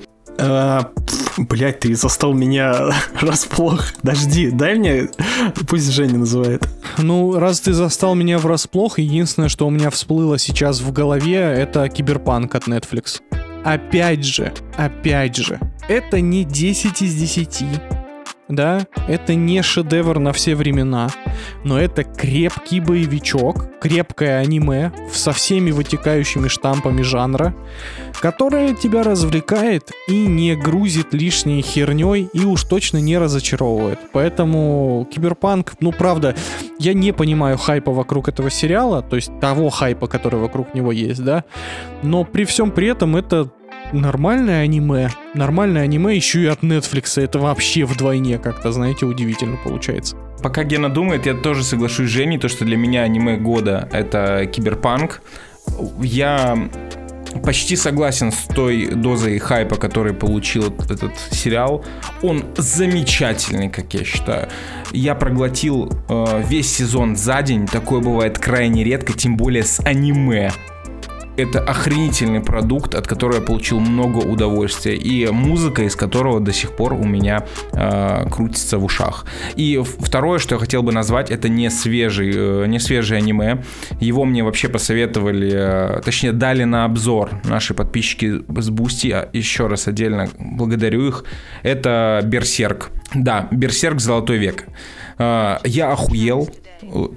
[1.37, 3.85] Блять, ты застал меня расплох.
[4.03, 5.09] Дожди, дай мне,
[5.67, 6.67] пусть Женя называет.
[6.97, 11.87] Ну, раз ты застал меня врасплох, единственное, что у меня всплыло сейчас в голове, это
[11.89, 13.21] киберпанк от Netflix.
[13.63, 17.63] Опять же, опять же, это не 10 из 10,
[18.49, 21.09] да, это не шедевр на все времена,
[21.63, 27.53] но это крепкий боевичок, крепкое аниме со всеми вытекающими штампами жанра,
[28.21, 33.99] которое тебя развлекает и не грузит лишней херней и уж точно не разочаровывает.
[34.11, 36.35] Поэтому Киберпанк, ну правда,
[36.79, 41.23] я не понимаю хайпа вокруг этого сериала, то есть того хайпа, который вокруг него есть,
[41.23, 41.43] да,
[42.01, 43.49] но при всем при этом это
[43.93, 45.09] нормальное аниме.
[45.33, 47.21] Нормальное аниме еще и от Netflix.
[47.21, 50.17] Это вообще вдвойне как-то, знаете, удивительно получается.
[50.41, 54.45] Пока Гена думает, я тоже соглашусь с Женей, то, что для меня аниме года— это
[54.45, 55.21] киберпанк.
[56.01, 56.69] Я
[57.43, 61.85] почти согласен с той дозой хайпа, который получил этот сериал.
[62.21, 64.49] Он замечательный, как я считаю.
[64.91, 67.65] Я проглотил э, весь сезон за день.
[67.65, 70.51] Такое бывает крайне редко, тем более с аниме
[71.37, 76.75] это охренительный продукт, от которого я получил много удовольствия, и музыка, из которого до сих
[76.75, 79.25] пор у меня э, крутится в ушах.
[79.55, 83.63] И второе, что я хотел бы назвать, это не свежий, э, не свежий аниме.
[83.99, 89.15] Его мне вообще посоветовали, э, точнее дали на обзор наши подписчики с Boosty.
[89.33, 91.25] Еще раз отдельно благодарю их.
[91.63, 92.89] Это Берсерк.
[93.13, 94.65] Да, Берсерк Золотой век.
[95.17, 96.49] Э, я охуел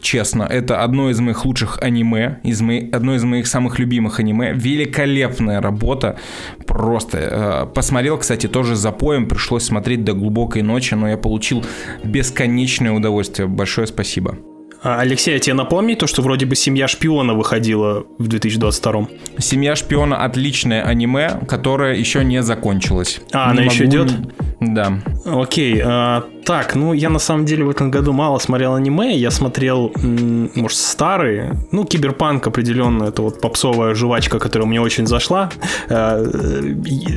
[0.00, 0.44] честно.
[0.44, 4.52] Это одно из моих лучших аниме, из моих, одно из моих самых любимых аниме.
[4.52, 6.18] Великолепная работа.
[6.66, 7.18] Просто.
[7.18, 9.28] Э, посмотрел, кстати, тоже запоем.
[9.28, 11.64] Пришлось смотреть до глубокой ночи, но я получил
[12.04, 13.48] бесконечное удовольствие.
[13.48, 14.38] Большое спасибо.
[14.82, 19.08] А, Алексей, а тебе напомни то, что вроде бы «Семья шпиона» выходила в 2022
[19.38, 23.20] «Семья шпиона»— отличное аниме, которое еще не закончилось.
[23.32, 24.12] А, не оно еще идет?
[24.60, 25.02] Да.
[25.24, 29.32] Окей, а, так, ну я на самом деле в этом году мало смотрел аниме, я
[29.32, 29.92] смотрел,
[30.54, 35.50] может, старые, ну, Киберпанк определенно, это вот попсовая жвачка, которая мне очень зашла.
[35.90, 36.22] А,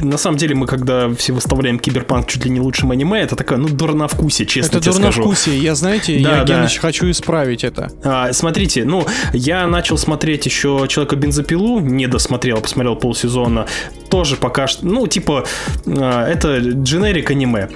[0.02, 3.60] на самом деле мы, когда все выставляем Киберпанк чуть ли не лучшим аниме, это такое,
[3.60, 5.08] ну, дурновкусие, честно это тебе скажу.
[5.08, 6.56] Это дурновкусие, я, знаете, да, я, да.
[6.56, 7.92] Геныч, хочу исправить это.
[8.04, 13.68] А, смотрите, ну, я начал смотреть еще Человека-бензопилу, не досмотрел, посмотрел полсезона,
[14.10, 15.46] тоже пока что, ну, типа,
[15.86, 17.70] а, это дженерик аниме.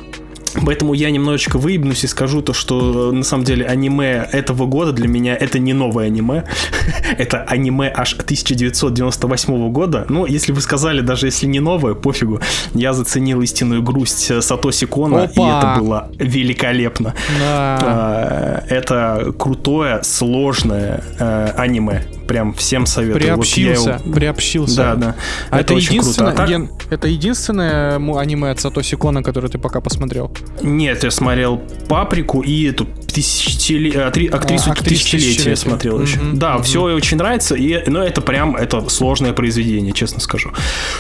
[0.66, 5.08] Поэтому я немножечко выебнусь и скажу то, что на самом деле аниме этого года для
[5.08, 6.44] меня это не новое аниме.
[7.18, 10.06] это аниме аж 1998 года.
[10.10, 12.40] Но если вы сказали, даже если не новое, пофигу.
[12.74, 15.32] Я заценил истинную грусть Сатоси Кона, Опа!
[15.34, 17.14] и это было великолепно.
[17.40, 17.78] Да.
[17.82, 23.22] А, это крутое, сложное э, аниме прям всем советую.
[23.22, 24.16] Приобщился, вот его...
[24.16, 24.76] приобщился.
[24.78, 25.16] Да, да.
[25.52, 26.56] А это, это единственное, круто.
[26.56, 26.92] А так...
[26.92, 30.32] Это единственное аниме от Сатоси Кона, которое ты пока посмотрел?
[30.64, 33.92] Нет, я смотрел Паприку и эту тысячеле...
[34.00, 36.20] А, актрису а, тысячелетия я смотрел еще.
[36.20, 36.34] Mm-hmm.
[36.34, 36.64] Да, mm-hmm.
[36.64, 37.90] все очень нравится, и...
[37.90, 40.52] но это прям это сложное произведение, честно скажу.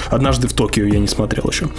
[0.09, 1.69] Однажды в Токио я не смотрел еще.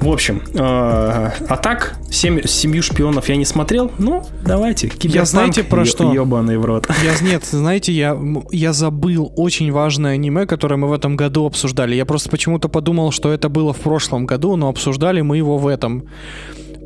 [0.00, 4.88] В общем, э, а так, семь, семью шпионов я не смотрел, ну, давайте.
[4.88, 6.12] Киберпанк, я знаете про что?
[6.12, 6.88] Ебаный в рот.
[7.04, 8.18] Я, нет, знаете, я,
[8.50, 11.94] я забыл очень важное аниме, которое мы в этом году обсуждали.
[11.94, 15.66] Я просто почему-то подумал, что это было в прошлом году, но обсуждали мы его в
[15.66, 16.04] этом.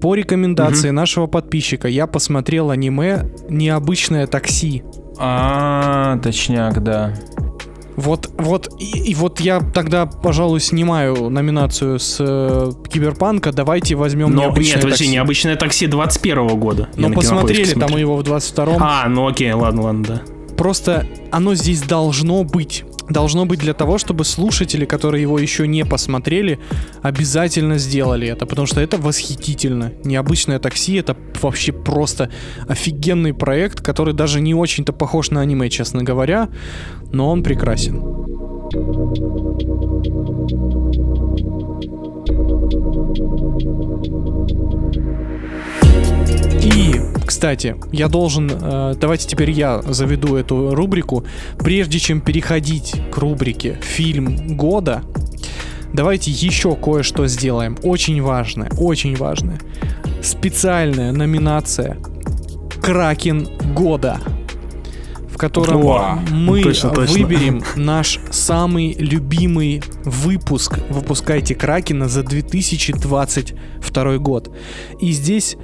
[0.01, 0.97] По рекомендации угу.
[0.97, 4.83] нашего подписчика я посмотрел аниме «Необычное такси».
[5.19, 7.15] А, точняк, да.
[7.97, 13.53] Вот, вот, и, и вот я тогда, пожалуй, снимаю номинацию с э, Киберпанка.
[13.53, 15.13] Давайте возьмем Но, необычное нет, подожди, такси.
[15.13, 16.89] необычное такси 21 года.
[16.97, 18.83] Но посмотрели там его в 22-м.
[18.83, 20.23] А, ну окей, ладно, ладно, да.
[20.57, 25.85] Просто оно здесь должно быть должно быть для того, чтобы слушатели, которые его еще не
[25.85, 26.59] посмотрели,
[27.03, 29.93] обязательно сделали это, потому что это восхитительно.
[30.05, 32.31] Необычное такси это вообще просто
[32.69, 36.49] офигенный проект, который даже не очень-то похож на аниме, честно говоря,
[37.13, 38.03] но он прекрасен.
[46.63, 48.51] И, кстати, я должен...
[48.51, 51.25] Э, давайте теперь я заведу эту рубрику.
[51.59, 55.03] Прежде чем переходить к рубрике «Фильм года»,
[55.93, 57.77] давайте еще кое-что сделаем.
[57.83, 59.61] Очень важное, очень важное.
[60.23, 61.99] специальная номинация
[62.83, 64.21] Кракен года
[65.35, 67.13] в котором О, мы точно, точно.
[67.13, 74.57] выберем наш самый любимый выпуск «Выпускайте Кракена» за 2022 год.
[75.01, 75.57] И здесь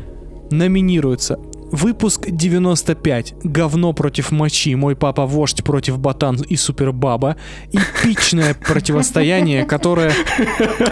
[0.50, 1.38] номинируется
[1.70, 3.34] Выпуск 95.
[3.44, 4.74] Говно против мочи.
[4.74, 7.36] Мой папа вождь против ботан и супербаба.
[7.70, 10.12] Эпичное противостояние, которое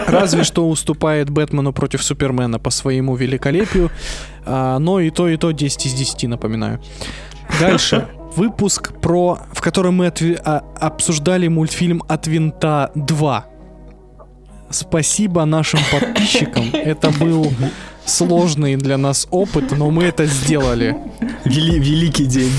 [0.07, 3.91] разве что уступает Бэтмену против Супермена по своему великолепию.
[4.45, 6.79] А, но и то, и то 10 из 10, напоминаю.
[7.59, 8.07] Дальше
[8.39, 13.43] выпуск про, в котором мы отви- а, обсуждали мультфильм «От винта 2».
[14.69, 16.69] Спасибо нашим подписчикам.
[16.73, 17.51] Это был
[18.05, 20.95] сложный для нас опыт, но мы это сделали.
[21.43, 22.51] Вели, великий день.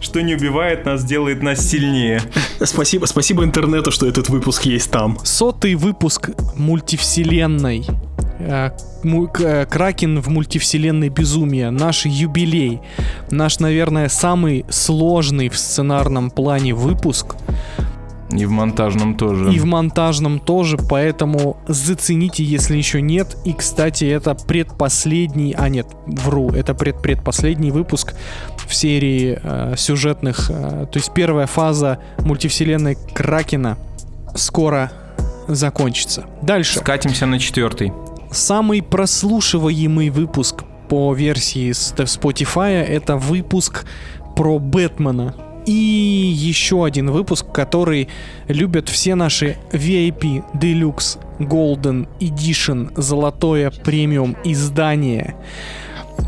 [0.00, 2.22] Что не убивает нас, делает нас сильнее.
[2.64, 5.18] Спасибо, спасибо интернету, что этот выпуск есть там.
[5.24, 7.84] Сотый выпуск мультивселенной.
[8.38, 8.70] Э,
[9.04, 12.80] э, Кракен в мультивселенной безумия, наш юбилей,
[13.30, 17.34] наш, наверное, самый сложный в сценарном плане выпуск.
[18.30, 19.52] И в монтажном тоже.
[19.54, 23.36] И в монтажном тоже, поэтому зацените, если еще нет.
[23.44, 28.14] И, кстати, это предпоследний, а нет, вру, это предпредпоследний выпуск
[28.66, 30.50] в серии э, сюжетных.
[30.50, 33.78] Э, то есть первая фаза мультивселенной Кракена
[34.34, 34.92] скоро
[35.48, 36.26] закончится.
[36.42, 36.80] Дальше.
[36.80, 37.92] Скатимся на четвертый.
[38.30, 43.84] Самый прослушиваемый выпуск по версии Spotify это выпуск
[44.36, 45.34] про Бэтмена.
[45.66, 48.08] И еще один выпуск, который
[48.46, 55.36] любят все наши VIP, Deluxe, Golden Edition, золотое премиум издание,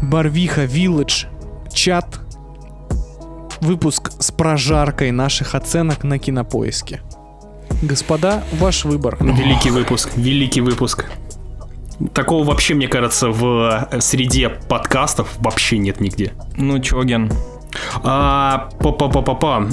[0.02, 1.26] Барвиха Village,
[1.72, 2.20] чат,
[3.62, 7.00] выпуск с прожаркой наших оценок на кинопоиске.
[7.80, 9.16] Господа, ваш выбор.
[9.20, 11.10] Великий выпуск, великий выпуск.
[12.12, 16.32] Такого вообще, мне кажется, в среде подкастов вообще нет нигде.
[16.56, 17.30] Ну, чё, Ген?
[18.02, 19.68] А, па-па-па-па-па.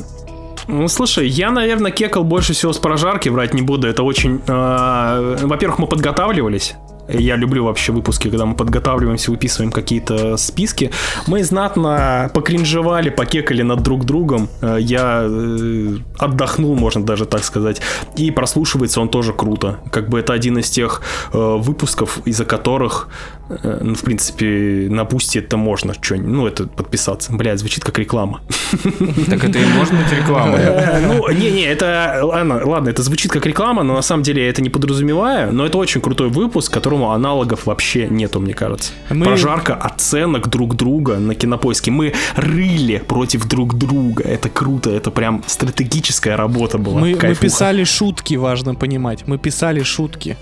[0.67, 3.87] Ну, слушай, я, наверное, кекал больше всего с прожарки, врать не буду.
[3.87, 4.41] Это очень...
[4.47, 6.75] Э, во-первых, мы подготавливались
[7.07, 10.91] я люблю вообще выпуски, когда мы подготавливаемся, выписываем какие-то списки.
[11.27, 14.49] Мы знатно покринжевали, покекали над друг другом.
[14.61, 17.81] Э, я э, отдохнул, можно даже так сказать.
[18.15, 19.79] И прослушивается он тоже круто.
[19.91, 21.01] Как бы это один из тех
[21.33, 23.07] э, выпусков, из-за которых,
[23.49, 27.31] ну, в принципе, на пусте это можно что-нибудь, ну, это подписаться.
[27.33, 28.41] Блядь, звучит как реклама.
[29.27, 30.57] Так это и может быть реклама.
[31.01, 34.69] Ну, не-не, это, ладно, это звучит как реклама, но на самом деле я это не
[34.69, 38.91] подразумеваю, но это очень крутой выпуск, которому аналогов вообще нету, мне кажется.
[39.09, 41.91] Прожарка оценок друг друга на кинопоиске.
[41.91, 44.23] Мы рыли против друг друга.
[44.23, 46.99] Это круто, это прям стратегическая работа была.
[46.99, 49.27] Мы писали шутки, важно понимать.
[49.27, 50.37] Мы писали шутки.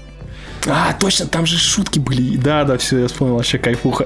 [0.67, 2.37] А, точно, там же шутки были.
[2.37, 4.05] Да, да, все, я вспомнил, вообще кайфуха.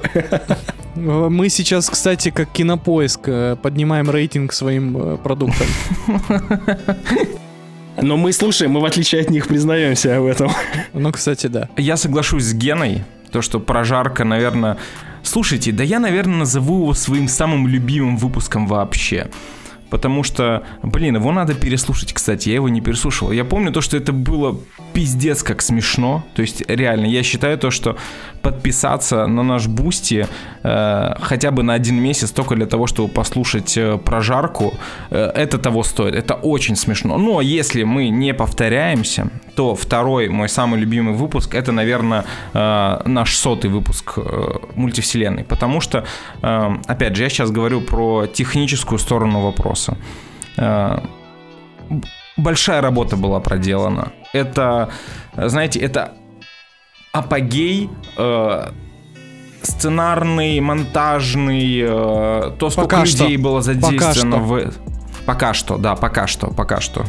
[0.94, 5.66] Мы сейчас, кстати, как кинопоиск, э, поднимаем рейтинг своим э, продуктам.
[8.02, 10.50] Но мы слушаем, мы в отличие от них признаемся в этом.
[10.92, 11.68] Ну, кстати, да.
[11.76, 14.76] Я соглашусь с Геной, то, что прожарка, наверное...
[15.22, 19.28] Слушайте, да я, наверное, назову его своим самым любимым выпуском вообще.
[19.90, 23.32] Потому что, блин, его надо переслушать, кстати, я его не переслушивал.
[23.32, 24.58] Я помню то, что это было
[24.92, 26.24] пиздец как смешно.
[26.34, 27.96] То есть, реально, я считаю то, что
[28.42, 30.26] подписаться на наш Boosty
[30.62, 34.74] э, хотя бы на один месяц только для того, чтобы послушать э, прожарку,
[35.10, 36.14] э, это того стоит.
[36.14, 37.18] Это очень смешно.
[37.18, 42.24] Но если мы не повторяемся, то второй мой самый любимый выпуск это, наверное,
[42.54, 45.44] э, наш сотый выпуск э, мультивселенной.
[45.44, 46.04] Потому что,
[46.42, 49.96] э, опять же, я сейчас говорю про техническую сторону вопроса.
[50.56, 50.98] Э,
[52.36, 54.12] большая работа была проделана.
[54.32, 54.88] Это,
[55.36, 56.12] знаете, это
[57.12, 58.70] апогей э,
[59.62, 63.42] сценарный, монтажный, э, то, сколько пока людей что.
[63.42, 64.72] было задействовано в...
[65.26, 67.04] Пока что, да, пока что, пока что.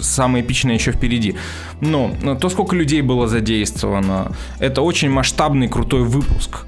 [0.00, 1.36] Самое эпичное еще впереди.
[1.80, 6.66] Но то, сколько людей было задействовано, это очень масштабный, крутой выпуск.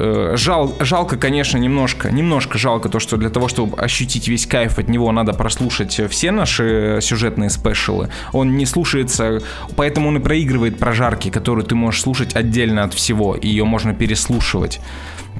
[0.00, 4.78] Э, жал, жалко, конечно, немножко, немножко жалко то, что для того, чтобы ощутить весь кайф
[4.78, 8.08] от него, надо прослушать все наши сюжетные спешилы.
[8.32, 9.42] Он не слушается,
[9.74, 13.92] поэтому он и проигрывает прожарки, которую ты можешь слушать отдельно от всего, и ее можно
[13.92, 14.80] переслушивать.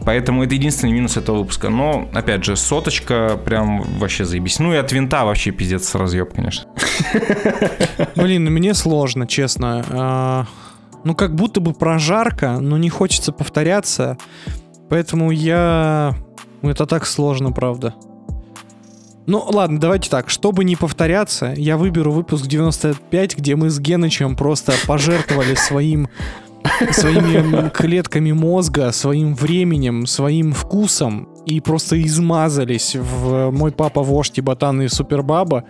[0.05, 1.69] Поэтому это единственный минус этого выпуска.
[1.69, 4.59] Но, опять же, соточка прям вообще заебись.
[4.59, 6.69] Ну и от винта вообще пиздец разъеб, конечно.
[8.17, 10.47] Блин, ну мне сложно, честно.
[11.09, 14.19] Ну, как будто бы прожарка, но не хочется повторяться.
[14.91, 16.15] Поэтому я...
[16.61, 17.95] Ну, это так сложно, правда.
[19.27, 20.29] Ну, ладно, давайте так.
[20.29, 26.11] Чтобы не повторяться, я выберу выпуск 95, где мы с Генычем просто пожертвовали своим
[26.91, 34.43] своими клетками мозга, своим временем, своим вкусом и просто измазались в «Мой папа вождь и
[34.43, 35.65] ботан и супербаба».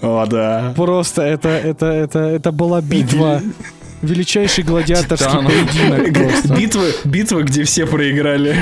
[0.00, 0.72] О, да.
[0.76, 3.42] Просто это, это, это, это была битва
[4.02, 5.52] величайший гладиаторский Титанов.
[5.52, 6.44] поединок.
[6.58, 8.56] Битва, битва, где все проиграли.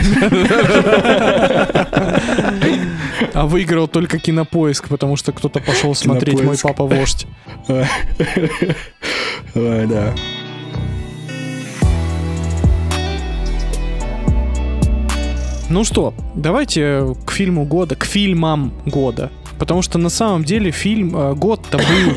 [3.32, 7.26] А выиграл только кинопоиск, потому что кто-то пошел смотреть «Мой папа вождь».
[7.68, 7.87] Ой,
[9.87, 10.14] да.
[15.68, 19.30] Ну что, давайте к фильму года, к фильмам года.
[19.59, 22.14] Потому что на самом деле фильм э, год-то был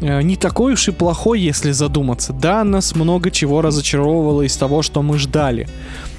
[0.00, 2.32] не такой уж и плохой, если задуматься.
[2.32, 5.68] Да, нас много чего разочаровывало из того, что мы ждали.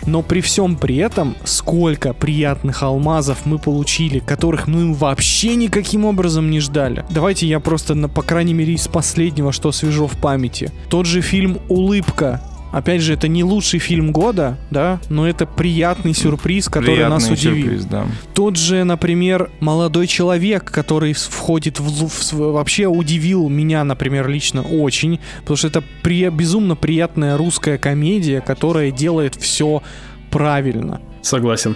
[0.05, 6.49] Но при всем при этом, сколько приятных алмазов мы получили, которых мы вообще никаким образом
[6.49, 7.05] не ждали.
[7.09, 10.71] Давайте я просто, на, по крайней мере, из последнего, что свежо в памяти.
[10.89, 16.13] Тот же фильм «Улыбка» Опять же, это не лучший фильм года, да, но это приятный
[16.13, 17.63] сюрприз, который приятный нас удивил.
[17.63, 18.05] Сюрприз, да.
[18.33, 25.19] Тот же, например, молодой человек, который входит в, в вообще удивил меня, например, лично очень,
[25.41, 29.83] потому что это при, безумно приятная русская комедия, которая делает все
[30.29, 31.01] правильно.
[31.21, 31.75] Согласен.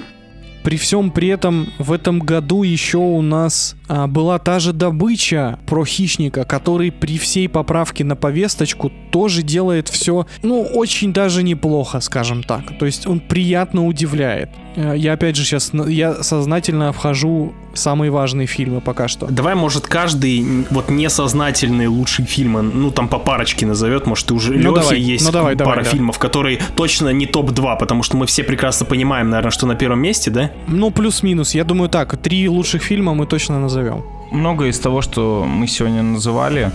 [0.65, 5.59] При всем при этом в этом году еще у нас а, была та же добыча
[5.67, 11.99] про хищника, который при всей поправке на повесточку тоже делает все, ну, очень даже неплохо,
[11.99, 12.79] скажем так.
[12.79, 14.49] То есть он приятно удивляет.
[14.75, 19.27] Э, я опять же сейчас, я сознательно обхожу самые важные фильмы пока что.
[19.27, 24.75] Давай, может, каждый вот несознательный лучший фильм, ну там по парочке назовет, может, уже ну,
[24.75, 26.21] Лехи давай, есть ну, давай, пара давай, фильмов, да.
[26.21, 30.31] которые точно не топ-2, потому что мы все прекрасно понимаем, наверное, что на первом месте,
[30.31, 30.51] да?
[30.67, 31.55] Ну, плюс-минус.
[31.55, 34.03] Я думаю так, три лучших фильма мы точно назовем.
[34.31, 36.71] Многое из того, что мы сегодня называли,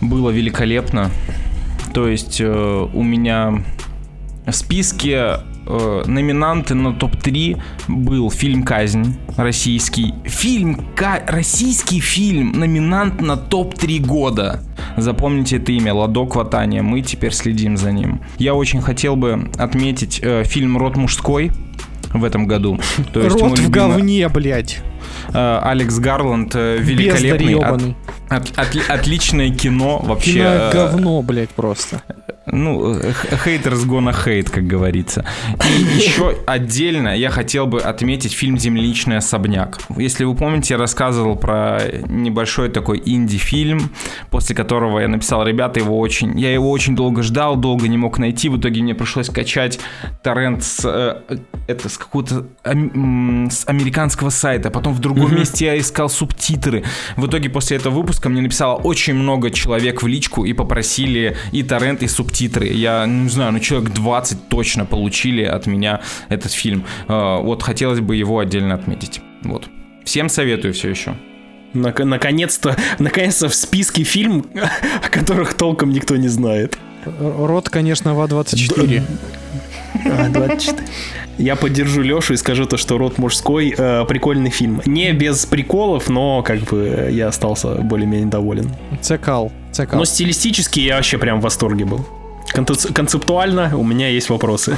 [0.00, 1.10] было великолепно.
[1.92, 3.62] То есть э, у меня
[4.46, 5.40] в списке
[5.70, 10.14] э, номинанты на топ-3 был фильм «Казнь» российский.
[10.24, 14.62] Фильм, ка- российский фильм, номинант на топ-3 года.
[14.96, 16.82] Запомните это имя, Ладо Кватания.
[16.82, 18.20] Мы теперь следим за ним.
[18.38, 21.50] Я очень хотел бы отметить э, фильм «Род мужской»,
[22.12, 22.78] в этом году.
[23.12, 24.82] То есть Рот в говне, блядь.
[25.32, 27.96] Э, Алекс Гарланд э, великолепный.
[28.28, 30.32] От, от, от, отличное кино вообще.
[30.32, 32.02] Кино э, говно, блядь, просто
[32.52, 35.24] ну, haters gonna hate, как говорится.
[35.68, 39.78] И еще отдельно я хотел бы отметить фильм «Земляничный особняк».
[39.96, 43.90] Если вы помните, я рассказывал про небольшой такой инди-фильм,
[44.30, 46.38] после которого я написал, ребята, его очень...
[46.38, 49.80] Я его очень долго ждал, долго не мог найти, в итоге мне пришлось качать
[50.22, 50.84] торрент с,
[51.66, 56.84] это, с какого-то с американского сайта, потом в другом месте я искал субтитры.
[57.16, 61.62] В итоге после этого выпуска мне написало очень много человек в личку и попросили и
[61.62, 62.66] торрент, и субтитры.
[62.68, 66.84] Я не знаю, ну человек 20 точно получили от меня этот фильм.
[67.08, 69.20] А, вот хотелось бы его отдельно отметить.
[69.42, 69.68] Вот.
[70.04, 71.14] Всем советую все еще.
[71.72, 74.46] Наконец-то, наконец-то в списке фильм,
[75.04, 76.78] о которых толком никто не знает.
[77.18, 79.02] Рот, конечно, ВА-24.
[80.04, 80.56] А,
[81.38, 84.82] Я поддержу Лешу и скажу то, что «Рот мужской» э, прикольный фильм.
[84.86, 88.70] Не без приколов, но как бы я остался более-менее доволен.
[89.00, 89.98] Цекал, цекал.
[89.98, 92.06] Но стилистически я вообще прям в восторге был.
[92.52, 94.76] Концептуально у меня есть вопросы.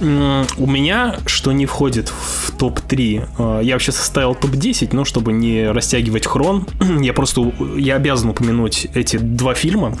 [0.00, 5.70] У меня, что не входит в топ-3, э, я вообще составил топ-10, но чтобы не
[5.70, 6.66] растягивать хрон,
[7.00, 9.96] я просто, я обязан упомянуть эти два фильма.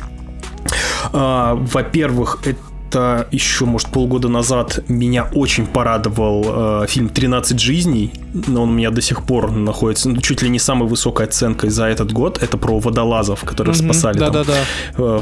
[1.12, 2.58] Э, во-первых, это
[2.94, 8.12] это еще, может, полгода назад меня очень порадовал э, фильм «13 жизней»,
[8.46, 11.70] но он у меня до сих пор находится ну, чуть ли не самой высокой оценкой
[11.70, 12.42] за этот год.
[12.42, 14.18] Это про водолазов, которых mm-hmm, спасали.
[14.18, 14.54] Да-да-да.
[14.96, 15.20] Э,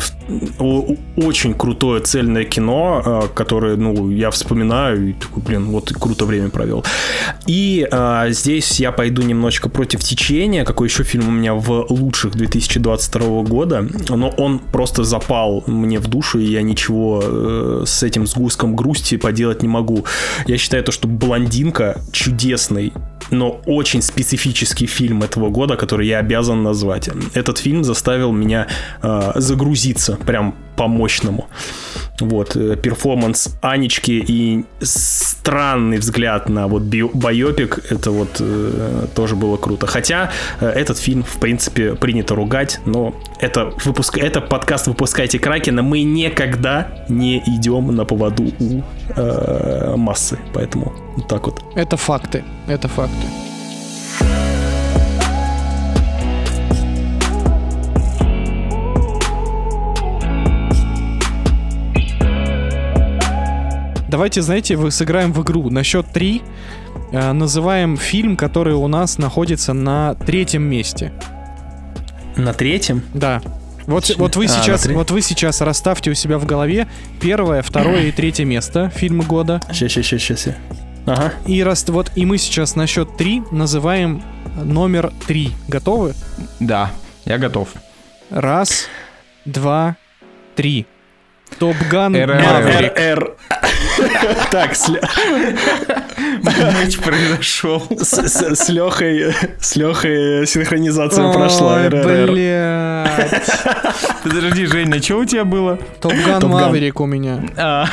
[1.16, 6.50] очень крутое цельное кино, э, которое, ну, я вспоминаю и такой, блин, вот круто время
[6.50, 6.84] провел.
[7.46, 10.64] И э, здесь я пойду немножечко против течения.
[10.64, 16.08] Какой еще фильм у меня в лучших 2022 года, но он просто запал мне в
[16.08, 17.22] душу, и я ничего
[17.84, 20.04] с этим сгустком грусти поделать не могу.
[20.46, 22.92] Я считаю то, что «Блондинка» чудесный
[23.30, 27.08] но очень специфический фильм этого года, который я обязан назвать.
[27.34, 28.66] Этот фильм заставил меня
[29.02, 31.46] э, загрузиться прям по-мощному.
[32.18, 36.82] Вот, э, перформанс Анечки и странный взгляд на вот
[37.14, 39.86] байопик, это вот э, тоже было круто.
[39.86, 40.30] Хотя
[40.60, 46.02] э, этот фильм, в принципе, принято ругать, но это, выпуск, это подкаст «Выпускайте Кракена», мы
[46.02, 48.82] никогда не идем на поводу у
[49.16, 51.62] э, массы, поэтому вот так вот.
[51.76, 53.51] Это факты, это факты.
[64.12, 65.70] Давайте, знаете, вы сыграем в игру.
[65.70, 66.42] На счет три
[67.10, 71.12] э, называем фильм, который у нас находится на третьем месте.
[72.36, 73.02] На третьем?
[73.14, 73.40] Да.
[73.86, 76.86] Вот, вот вы а, сейчас, вот вы сейчас расставьте у себя в голове
[77.20, 79.60] первое, второе и третье место фильма года.
[79.72, 80.54] Сейчас, сейчас, сейчас, сейчас.
[81.06, 81.32] Ага.
[81.46, 84.22] И раз вот и мы сейчас на счет три называем
[84.62, 85.52] номер три.
[85.66, 86.14] Готовы?
[86.60, 86.92] Да,
[87.24, 87.70] я готов.
[88.30, 88.86] Раз,
[89.46, 89.96] два,
[90.54, 90.86] три.
[91.58, 93.36] Топган РРР.
[94.50, 94.74] Так,
[96.42, 97.86] матч произошел.
[98.00, 101.78] С Лехой, синхронизация прошла.
[103.04, 103.50] Блядь.
[104.22, 105.78] Подожди, Женя, что у тебя было?
[106.00, 107.40] Топган Маверик у меня.
[107.56, 107.86] А.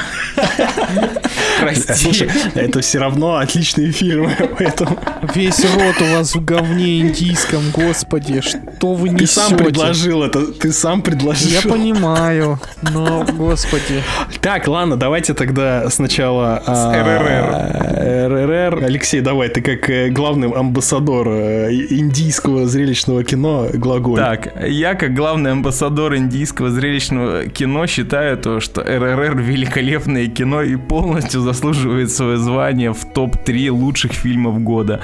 [1.59, 1.93] Прости.
[1.93, 4.97] Слушай, это все равно отличные фильмы, поэтому...
[5.35, 9.25] Весь рот у вас в говне индийском, господи, что вы несете?
[9.25, 11.49] Ты сам предложил это, ты сам предложил.
[11.49, 12.59] Я понимаю,
[12.93, 14.01] но, господи.
[14.41, 16.63] Так, ладно, давайте тогда сначала...
[16.65, 18.29] С РРР.
[18.29, 18.83] РРР.
[18.85, 24.19] Алексей, давай, ты как э, главный амбассадор э, индийского зрелищного кино глаголь.
[24.19, 30.75] Так, я как главный амбассадор индийского зрелищного кино считаю то, что РРР великолепное кино и
[30.75, 35.01] полностью заслуживает свое звание в топ-3 лучших фильмов года.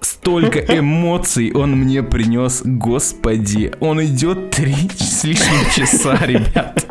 [0.00, 3.72] Столько эмоций он мне принес, господи.
[3.80, 6.86] Он идет три с лишним часа, ребят.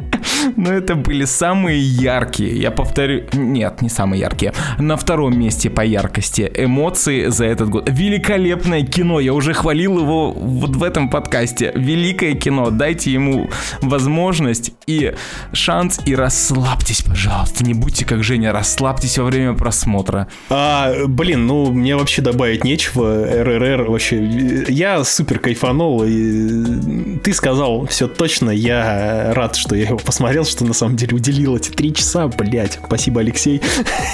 [0.57, 5.81] Но это были самые яркие, я повторю, нет, не самые яркие, на втором месте по
[5.81, 7.89] яркости эмоции за этот год.
[7.89, 11.71] Великолепное кино, я уже хвалил его вот в этом подкасте.
[11.75, 13.49] Великое кино, дайте ему
[13.81, 15.13] возможность и
[15.53, 17.63] шанс, и расслабьтесь, пожалуйста.
[17.63, 20.27] Не будьте как Женя, расслабьтесь во время просмотра.
[20.49, 23.25] А, блин, ну, мне вообще добавить нечего.
[23.25, 29.97] РРР вообще, я супер кайфанул, и ты сказал все точно, я рад, что я его
[29.97, 33.61] посмотрел, что на самом деле уделил эти три часа, блять, спасибо, Алексей.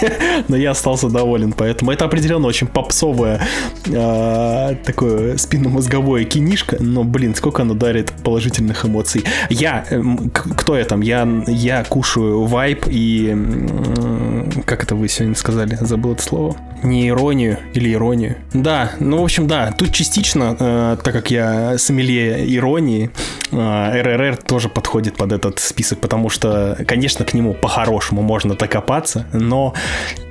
[0.48, 3.42] Но я остался доволен, поэтому это определенно очень попсовое
[3.86, 9.24] э, такое спинномозговое кинишко, но, блин, сколько оно дарит положительных эмоций.
[9.50, 11.02] Я, э, кто я там?
[11.02, 13.34] Я, я кушаю вайп и...
[13.36, 15.78] Э, как это вы сегодня сказали?
[15.82, 16.58] Забыл это слово.
[16.84, 18.38] Не иронию или иронию.
[18.54, 23.10] Да, ну, в общем, да, тут частично, э, так как я сомелье иронии,
[23.52, 29.26] э, РРР тоже подходит под этот список, потому что, конечно, к нему по-хорошему можно докопаться,
[29.34, 29.74] но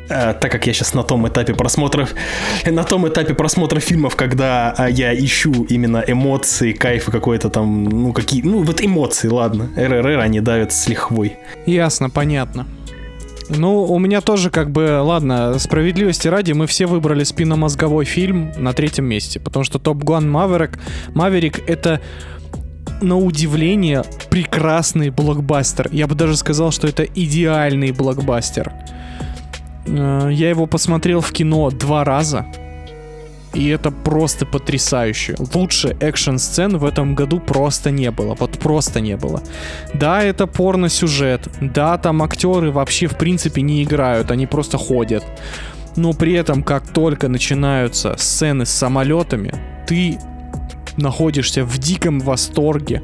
[0.08, 2.14] э, так как я сейчас на том этапе просмотров,
[2.64, 8.12] на том этапе просмотра фильмов, когда э, я ищу именно эмоции, кайфы какой-то там, ну
[8.12, 11.36] какие, ну вот эмоции, ладно, РРР они давят с лихвой.
[11.66, 12.66] Ясно, понятно.
[13.48, 18.72] Ну, у меня тоже как бы, ладно, справедливости ради, мы все выбрали спинномозговой фильм на
[18.72, 20.78] третьем месте, потому что Топ Ган Маверик,
[21.14, 22.00] Маверик это
[23.00, 25.88] на удивление прекрасный блокбастер.
[25.92, 28.72] Я бы даже сказал, что это идеальный блокбастер.
[29.86, 32.46] Э, я его посмотрел в кино два раза.
[33.54, 35.34] И это просто потрясающе.
[35.54, 38.36] Лучше экшн-сцен в этом году просто не было.
[38.38, 39.42] Вот просто не было.
[39.94, 41.48] Да, это порно-сюжет.
[41.60, 45.24] Да, там актеры вообще в принципе не играют, они просто ходят.
[45.96, 49.54] Но при этом, как только начинаются сцены с самолетами,
[49.86, 50.18] ты
[50.96, 53.02] находишься в диком восторге.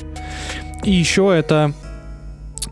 [0.84, 1.72] И еще это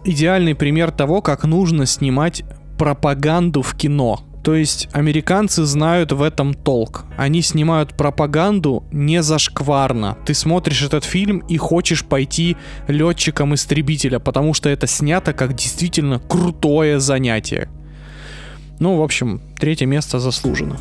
[0.04, 2.44] идеальный пример того, как нужно снимать
[2.78, 4.24] пропаганду в кино.
[4.42, 7.04] То есть американцы знают в этом толк.
[7.18, 10.16] Они снимают пропаганду не зашкварно.
[10.24, 12.56] Ты смотришь этот фильм и хочешь пойти
[12.88, 17.68] летчиком истребителя, потому что это снято как действительно крутое занятие.
[18.78, 20.78] Ну, в общем, третье место заслужено.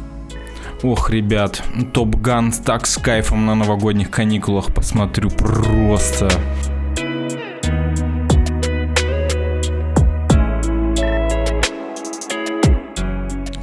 [0.82, 1.62] Ох, ребят,
[1.92, 6.30] Топ Ган так с кайфом на новогодних каникулах посмотрю просто.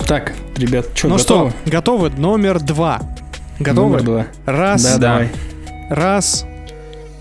[0.06, 1.50] Так, ребят, что, ну готовы?
[1.50, 2.10] что, готовы?
[2.10, 3.00] Номер два.
[3.60, 3.88] Готовы?
[3.88, 4.26] Номер два.
[4.44, 5.30] Раз, да, давай.
[5.88, 6.46] раз,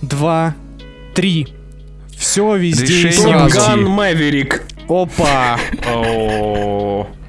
[0.02, 0.56] два,
[1.14, 1.48] три.
[2.18, 3.50] Все везде Решение.
[3.50, 4.64] Ган Мэверик.
[4.90, 5.58] Опа.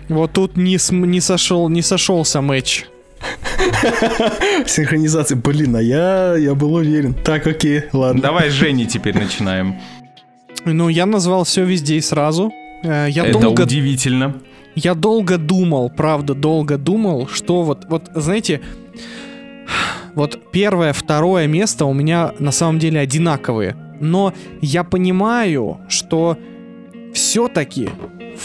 [0.09, 2.86] Вот тут не, не сошел, не сошелся матч.
[4.66, 7.14] Синхронизация, блин, а я, я был уверен.
[7.14, 8.22] Так, окей, ладно.
[8.22, 9.76] Давай Жене теперь начинаем.
[10.64, 12.52] Ну, я назвал все везде и сразу.
[12.82, 13.62] Э, я Это долго...
[13.62, 14.36] удивительно.
[14.74, 18.61] Я долго думал, правда, долго думал, что вот, вот, знаете,
[20.14, 23.76] вот первое, второе место у меня на самом деле одинаковые.
[24.00, 26.36] Но я понимаю, что
[27.14, 27.88] все-таки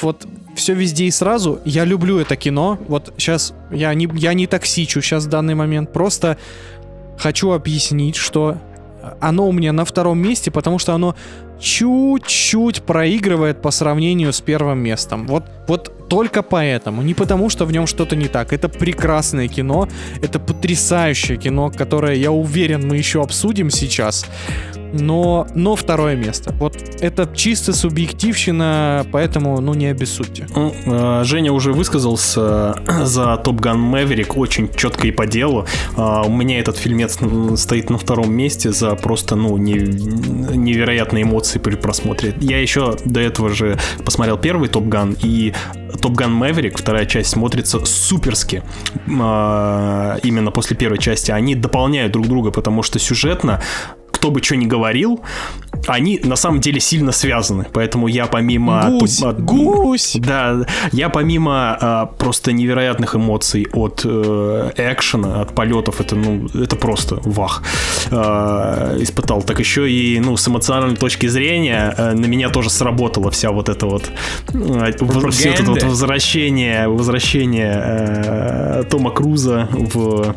[0.02, 0.26] вот
[0.62, 1.60] все везде и сразу.
[1.66, 2.78] Я люблю это кино.
[2.88, 5.92] Вот сейчас я не, я не токсичу сейчас в данный момент.
[5.92, 6.38] Просто
[7.18, 8.58] хочу объяснить, что
[9.20, 11.16] оно у меня на втором месте, потому что оно
[11.60, 15.28] чуть-чуть проигрывает по сравнению с первым местом.
[15.28, 17.02] Вот, вот только поэтому.
[17.02, 18.54] Не потому, что в нем что-то не так.
[18.54, 19.88] Это прекрасное кино,
[20.22, 24.26] это потрясающее кино, которое, я уверен, мы еще обсудим сейчас
[24.94, 26.54] но, но второе место.
[26.60, 30.48] Вот это чисто субъективщина, поэтому, ну, не обессудьте.
[30.56, 35.66] Ну, э, Женя уже высказался за Top Gun Maverick очень четко и по делу.
[35.96, 37.18] А, у меня этот фильмец
[37.60, 42.34] стоит на втором месте за просто, ну, невероятные эмоции при просмотре.
[42.40, 45.54] Я еще до этого же посмотрел первый Top Gun, и
[45.94, 48.64] Top Gun Maverick, вторая часть, смотрится суперски.
[49.08, 51.32] Именно после первой части.
[51.32, 53.62] Они дополняют друг друга, потому что сюжетно
[54.22, 55.20] кто бы что ни говорил,
[55.88, 57.66] они на самом деле сильно связаны.
[57.74, 58.88] Поэтому я помимо...
[59.00, 59.24] Гусь!
[59.24, 60.16] От, гусь!
[60.20, 66.76] Да, я помимо а, просто невероятных эмоций от э, экшена, от полетов, это, ну, это
[66.76, 67.64] просто вах.
[68.12, 69.42] Э, испытал.
[69.42, 73.70] Так еще и, ну, с эмоциональной точки зрения э, на меня тоже сработала вся вот
[73.70, 74.04] эта вот...
[74.54, 74.92] Э,
[75.32, 80.36] все это вот возвращение, возвращение э, Тома Круза в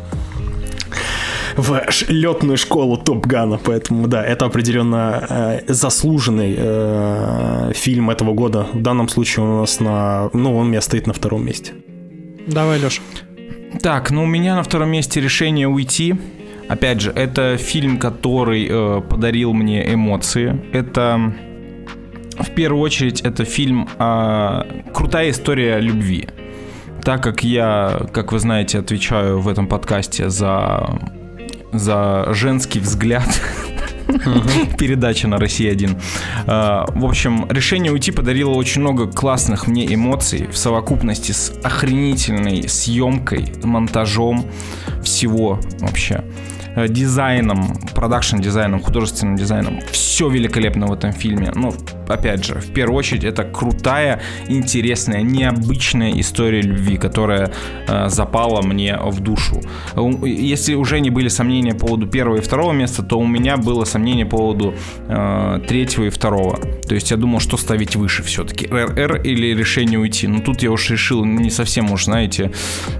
[1.57, 8.67] в летную школу Топ-Гана, поэтому да, это определенно э, заслуженный э, фильм этого года.
[8.73, 11.73] В данном случае у нас на, ну, он у меня стоит на втором месте.
[12.47, 13.01] Давай, Леша.
[13.81, 16.15] Так, ну у меня на втором месте решение уйти.
[16.67, 20.61] Опять же, это фильм, который э, подарил мне эмоции.
[20.73, 21.33] Это
[22.39, 24.61] в первую очередь это фильм э,
[24.93, 26.27] крутая история любви.
[27.03, 30.99] Так как я, как вы знаете, отвечаю в этом подкасте за
[31.79, 33.27] за женский взгляд.
[34.77, 35.97] Передача на России 1.
[36.47, 42.69] А, в общем, решение уйти подарило очень много классных мне эмоций в совокупности с охренительной
[42.69, 44.45] съемкой, монтажом
[45.03, 46.23] всего вообще.
[46.75, 49.79] Э, дизайном, продакшн дизайном, художественным дизайном.
[49.91, 51.51] Все великолепно в этом фильме.
[51.55, 51.73] Ну,
[52.07, 57.51] опять же, в первую очередь, это крутая, интересная, необычная история любви, которая
[57.87, 59.61] э, запала мне в душу.
[60.23, 63.85] Если уже не были сомнения по поводу первого и второго места, то у меня было
[63.85, 64.73] сомнение по поводу
[65.07, 66.57] э, третьего и второго.
[66.87, 68.67] То есть я думал, что ставить выше все-таки.
[68.67, 70.27] РР или решение уйти.
[70.27, 72.51] Но тут я уж решил не совсем уж, знаете,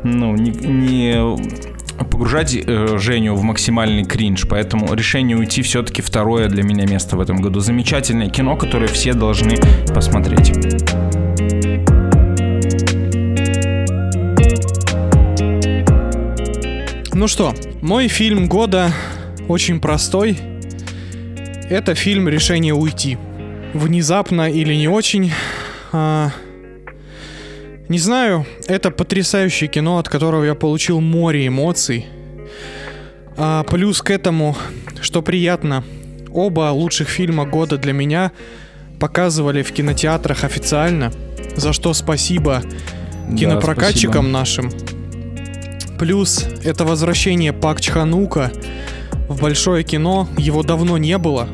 [0.04, 6.64] ну, не, не погружать э, Женю в максимальный кринж, поэтому решение уйти все-таки второе для
[6.64, 7.60] меня место в этом году.
[7.60, 9.58] Замечательное кино, которое все должны
[9.94, 10.54] посмотреть.
[17.14, 18.92] Ну что, мой фильм года
[19.48, 20.38] очень простой.
[21.70, 23.18] Это фильм «Решение уйти».
[23.74, 25.32] Внезапно или не очень,
[25.92, 26.32] а,
[27.88, 32.08] не знаю, это потрясающее кино, от которого я получил море эмоций.
[33.38, 34.56] А плюс к этому,
[35.02, 35.84] что приятно,
[36.32, 38.32] оба лучших фильма года для меня
[39.00, 41.12] показывали в кинотеатрах официально,
[41.56, 42.64] за что спасибо
[43.38, 44.70] кинопрокатчикам да, спасибо.
[44.70, 44.96] нашим.
[46.00, 48.52] Плюс это возвращение Пак Чханука
[49.28, 51.48] в большое кино, его давно не было.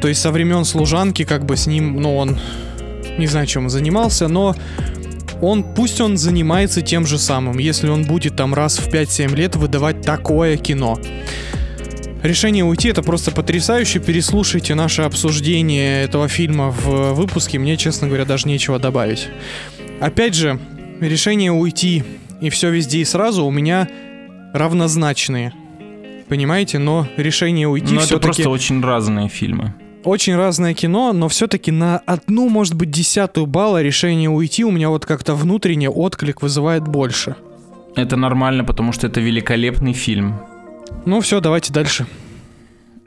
[0.00, 2.38] То есть со времен служанки, как бы с ним, ну он
[3.18, 4.54] не знаю, чем он занимался, но
[5.40, 9.56] он, пусть он занимается тем же самым, если он будет там раз в 5-7 лет
[9.56, 10.98] выдавать такое кино.
[12.22, 14.00] Решение уйти это просто потрясающе.
[14.00, 17.58] Переслушайте наше обсуждение этого фильма в выпуске.
[17.58, 19.28] Мне, честно говоря, даже нечего добавить.
[20.00, 20.58] Опять же,
[21.00, 22.02] решение уйти
[22.40, 23.88] и все везде и сразу у меня
[24.52, 25.52] равнозначные.
[26.28, 29.74] Понимаете, но решение уйти Но это просто очень разные фильмы
[30.06, 34.88] очень разное кино, но все-таки на одну, может быть, десятую балла решение уйти у меня
[34.88, 37.36] вот как-то внутренне отклик вызывает больше.
[37.96, 40.36] Это нормально, потому что это великолепный фильм.
[41.04, 42.06] Ну все, давайте дальше.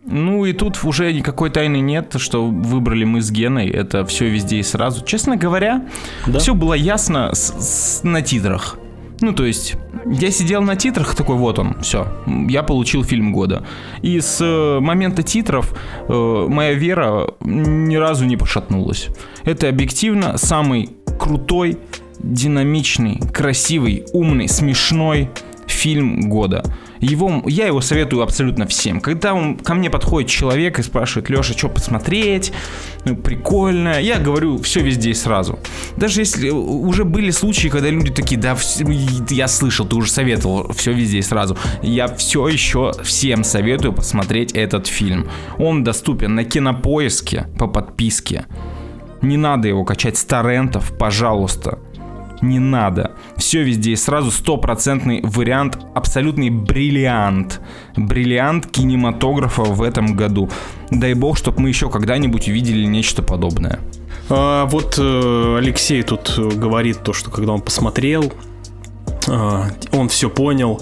[0.06, 3.68] Ну и тут уже никакой тайны нет, что выбрали мы с Геной.
[3.68, 5.06] Это все везде и сразу.
[5.06, 5.86] Честно говоря,
[6.26, 6.40] да?
[6.40, 8.78] все было ясно с, с, на титрах.
[9.22, 12.08] Ну, то есть, я сидел на титрах, такой, вот он, все,
[12.48, 13.66] я получил фильм года.
[14.02, 15.74] И с э, момента титров
[16.08, 19.08] э, моя вера ни разу не пошатнулась.
[19.44, 20.90] Это объективно самый
[21.20, 21.78] крутой,
[22.20, 25.30] динамичный, красивый, умный, смешной
[25.68, 26.64] фильм года.
[27.00, 29.00] Его, я его советую абсолютно всем.
[29.00, 32.52] Когда он, ко мне подходит человек и спрашивает, Леша, что посмотреть,
[33.06, 35.60] ну, прикольно, я говорю все везде и сразу.
[35.96, 38.58] Даже если уже были случаи, когда люди такие, да,
[39.30, 41.58] я слышал, ты уже советовал все везде и сразу.
[41.82, 45.30] Я все еще всем советую посмотреть этот фильм.
[45.58, 48.46] Он доступен на кинопоиске по подписке.
[49.22, 51.80] Не надо его качать с торрентов, пожалуйста.
[52.42, 53.12] Не надо.
[53.38, 57.62] Все везде и сразу стопроцентный вариант, абсолютный бриллиант.
[57.96, 60.50] Бриллиант кинематографа в этом году.
[60.90, 63.80] Дай бог, чтобы мы еще когда-нибудь увидели нечто подобное.
[64.30, 68.32] А, вот э, Алексей тут говорит то, что когда он посмотрел,
[69.28, 70.82] э, он все понял.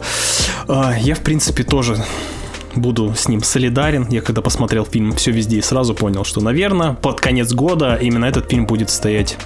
[0.68, 1.98] Э, я, в принципе, тоже
[2.82, 4.08] буду с ним солидарен.
[4.10, 8.26] Я когда посмотрел фильм «Все везде» и сразу понял, что, наверное, под конец года именно
[8.26, 9.38] этот фильм будет стоять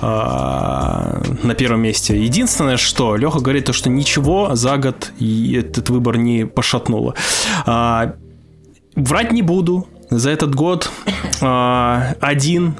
[0.00, 2.22] э, на первом месте.
[2.22, 7.14] Единственное, что Леха говорит, то, что ничего за год этот выбор не пошатнуло.
[7.66, 8.12] Э,
[8.96, 9.86] врать не буду.
[10.10, 10.90] За этот год
[11.40, 12.74] э, один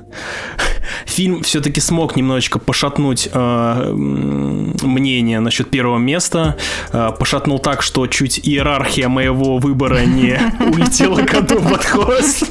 [1.07, 6.57] фильм все-таки смог немножечко пошатнуть э, мнение насчет первого места.
[6.93, 12.51] Э, пошатнул так, что чуть иерархия моего выбора не улетела коту под хвост.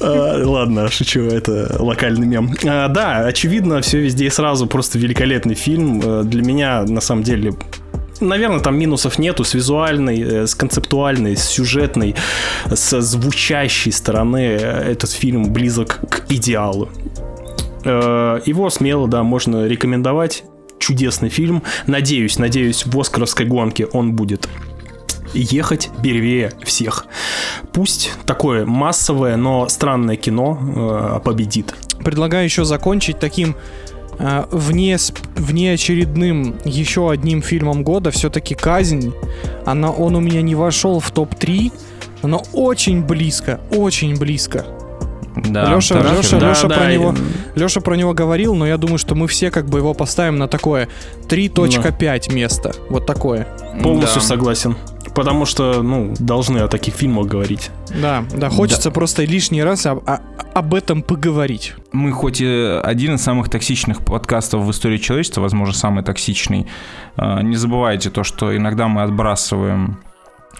[0.00, 2.52] Uh, ладно, шучу, это локальный мем.
[2.52, 6.00] Uh, да, очевидно, все везде и сразу просто великолепный фильм.
[6.00, 7.52] Uh, для меня, на самом деле,
[8.20, 12.14] наверное, там минусов нету с визуальной, э, с концептуальной, с сюжетной,
[12.66, 16.88] с звучащей стороны этот фильм близок к идеалу.
[17.84, 20.44] Э, его смело, да, можно рекомендовать.
[20.78, 21.62] Чудесный фильм.
[21.86, 24.48] Надеюсь, надеюсь, в Оскаровской гонке он будет
[25.34, 27.06] ехать первее всех.
[27.72, 31.74] Пусть такое массовое, но странное кино э, победит.
[32.02, 33.99] Предлагаю еще закончить таким Э,
[34.50, 34.96] вне,
[35.36, 39.12] вне очередным еще одним фильмом года все-таки «Казнь».
[39.64, 41.72] Она, он у меня не вошел в топ-3,
[42.22, 44.66] но очень близко, очень близко.
[45.48, 47.14] Да, Леша, да, Леша, да, Леша, да, про да, него,
[47.54, 47.58] и...
[47.58, 50.48] Леша про него говорил, но я думаю, что мы все как бы его поставим на
[50.48, 50.88] такое
[51.28, 52.34] 3.5 да.
[52.34, 52.72] место.
[52.88, 53.46] Вот такое.
[53.82, 54.26] Полностью да.
[54.26, 54.76] согласен.
[55.14, 57.70] Потому что, ну, должны о таких фильмах говорить.
[58.00, 58.94] Да, да, хочется да.
[58.94, 60.20] просто лишний раз об, о,
[60.54, 61.74] об этом поговорить.
[61.92, 66.66] Мы хоть и один из самых токсичных подкастов в истории человечества, возможно, самый токсичный,
[67.16, 69.98] а, не забывайте то, что иногда мы отбрасываем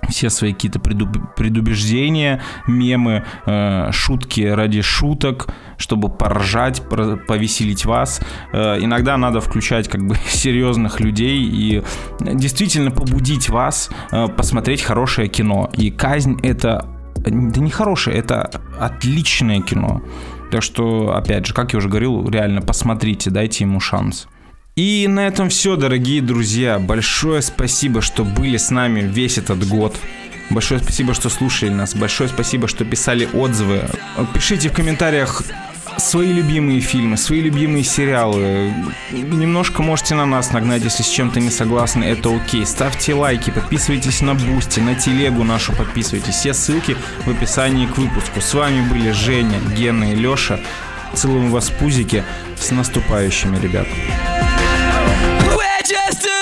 [0.09, 8.21] все свои какие-то предуб- предубеждения, мемы, э, шутки ради шуток, чтобы поржать, повеселить вас.
[8.53, 11.83] Э, иногда надо включать как бы серьезных людей и
[12.21, 15.71] действительно побудить вас э, посмотреть хорошее кино.
[15.77, 16.87] И казнь это
[17.21, 20.03] да не хорошее, это отличное кино.
[20.51, 24.27] Так что, опять же, как я уже говорил, реально посмотрите, дайте ему шанс.
[24.77, 26.79] И на этом все, дорогие друзья.
[26.79, 29.97] Большое спасибо, что были с нами весь этот год.
[30.49, 31.95] Большое спасибо, что слушали нас.
[31.95, 33.85] Большое спасибо, что писали отзывы.
[34.35, 35.43] Пишите в комментариях
[35.99, 38.73] свои любимые фильмы, свои любимые сериалы.
[39.13, 42.65] Немножко можете на нас нагнать, если с чем-то не согласны, это окей.
[42.65, 46.35] Ставьте лайки, подписывайтесь на Бусти, на телегу нашу подписывайтесь.
[46.35, 46.97] Все ссылки
[47.27, 48.41] в описании к выпуску.
[48.41, 50.61] С вами были Женя, Гена и Леша.
[51.15, 52.25] Целуем вас пузики.
[52.59, 53.57] С наступающими,
[55.81, 56.40] I just do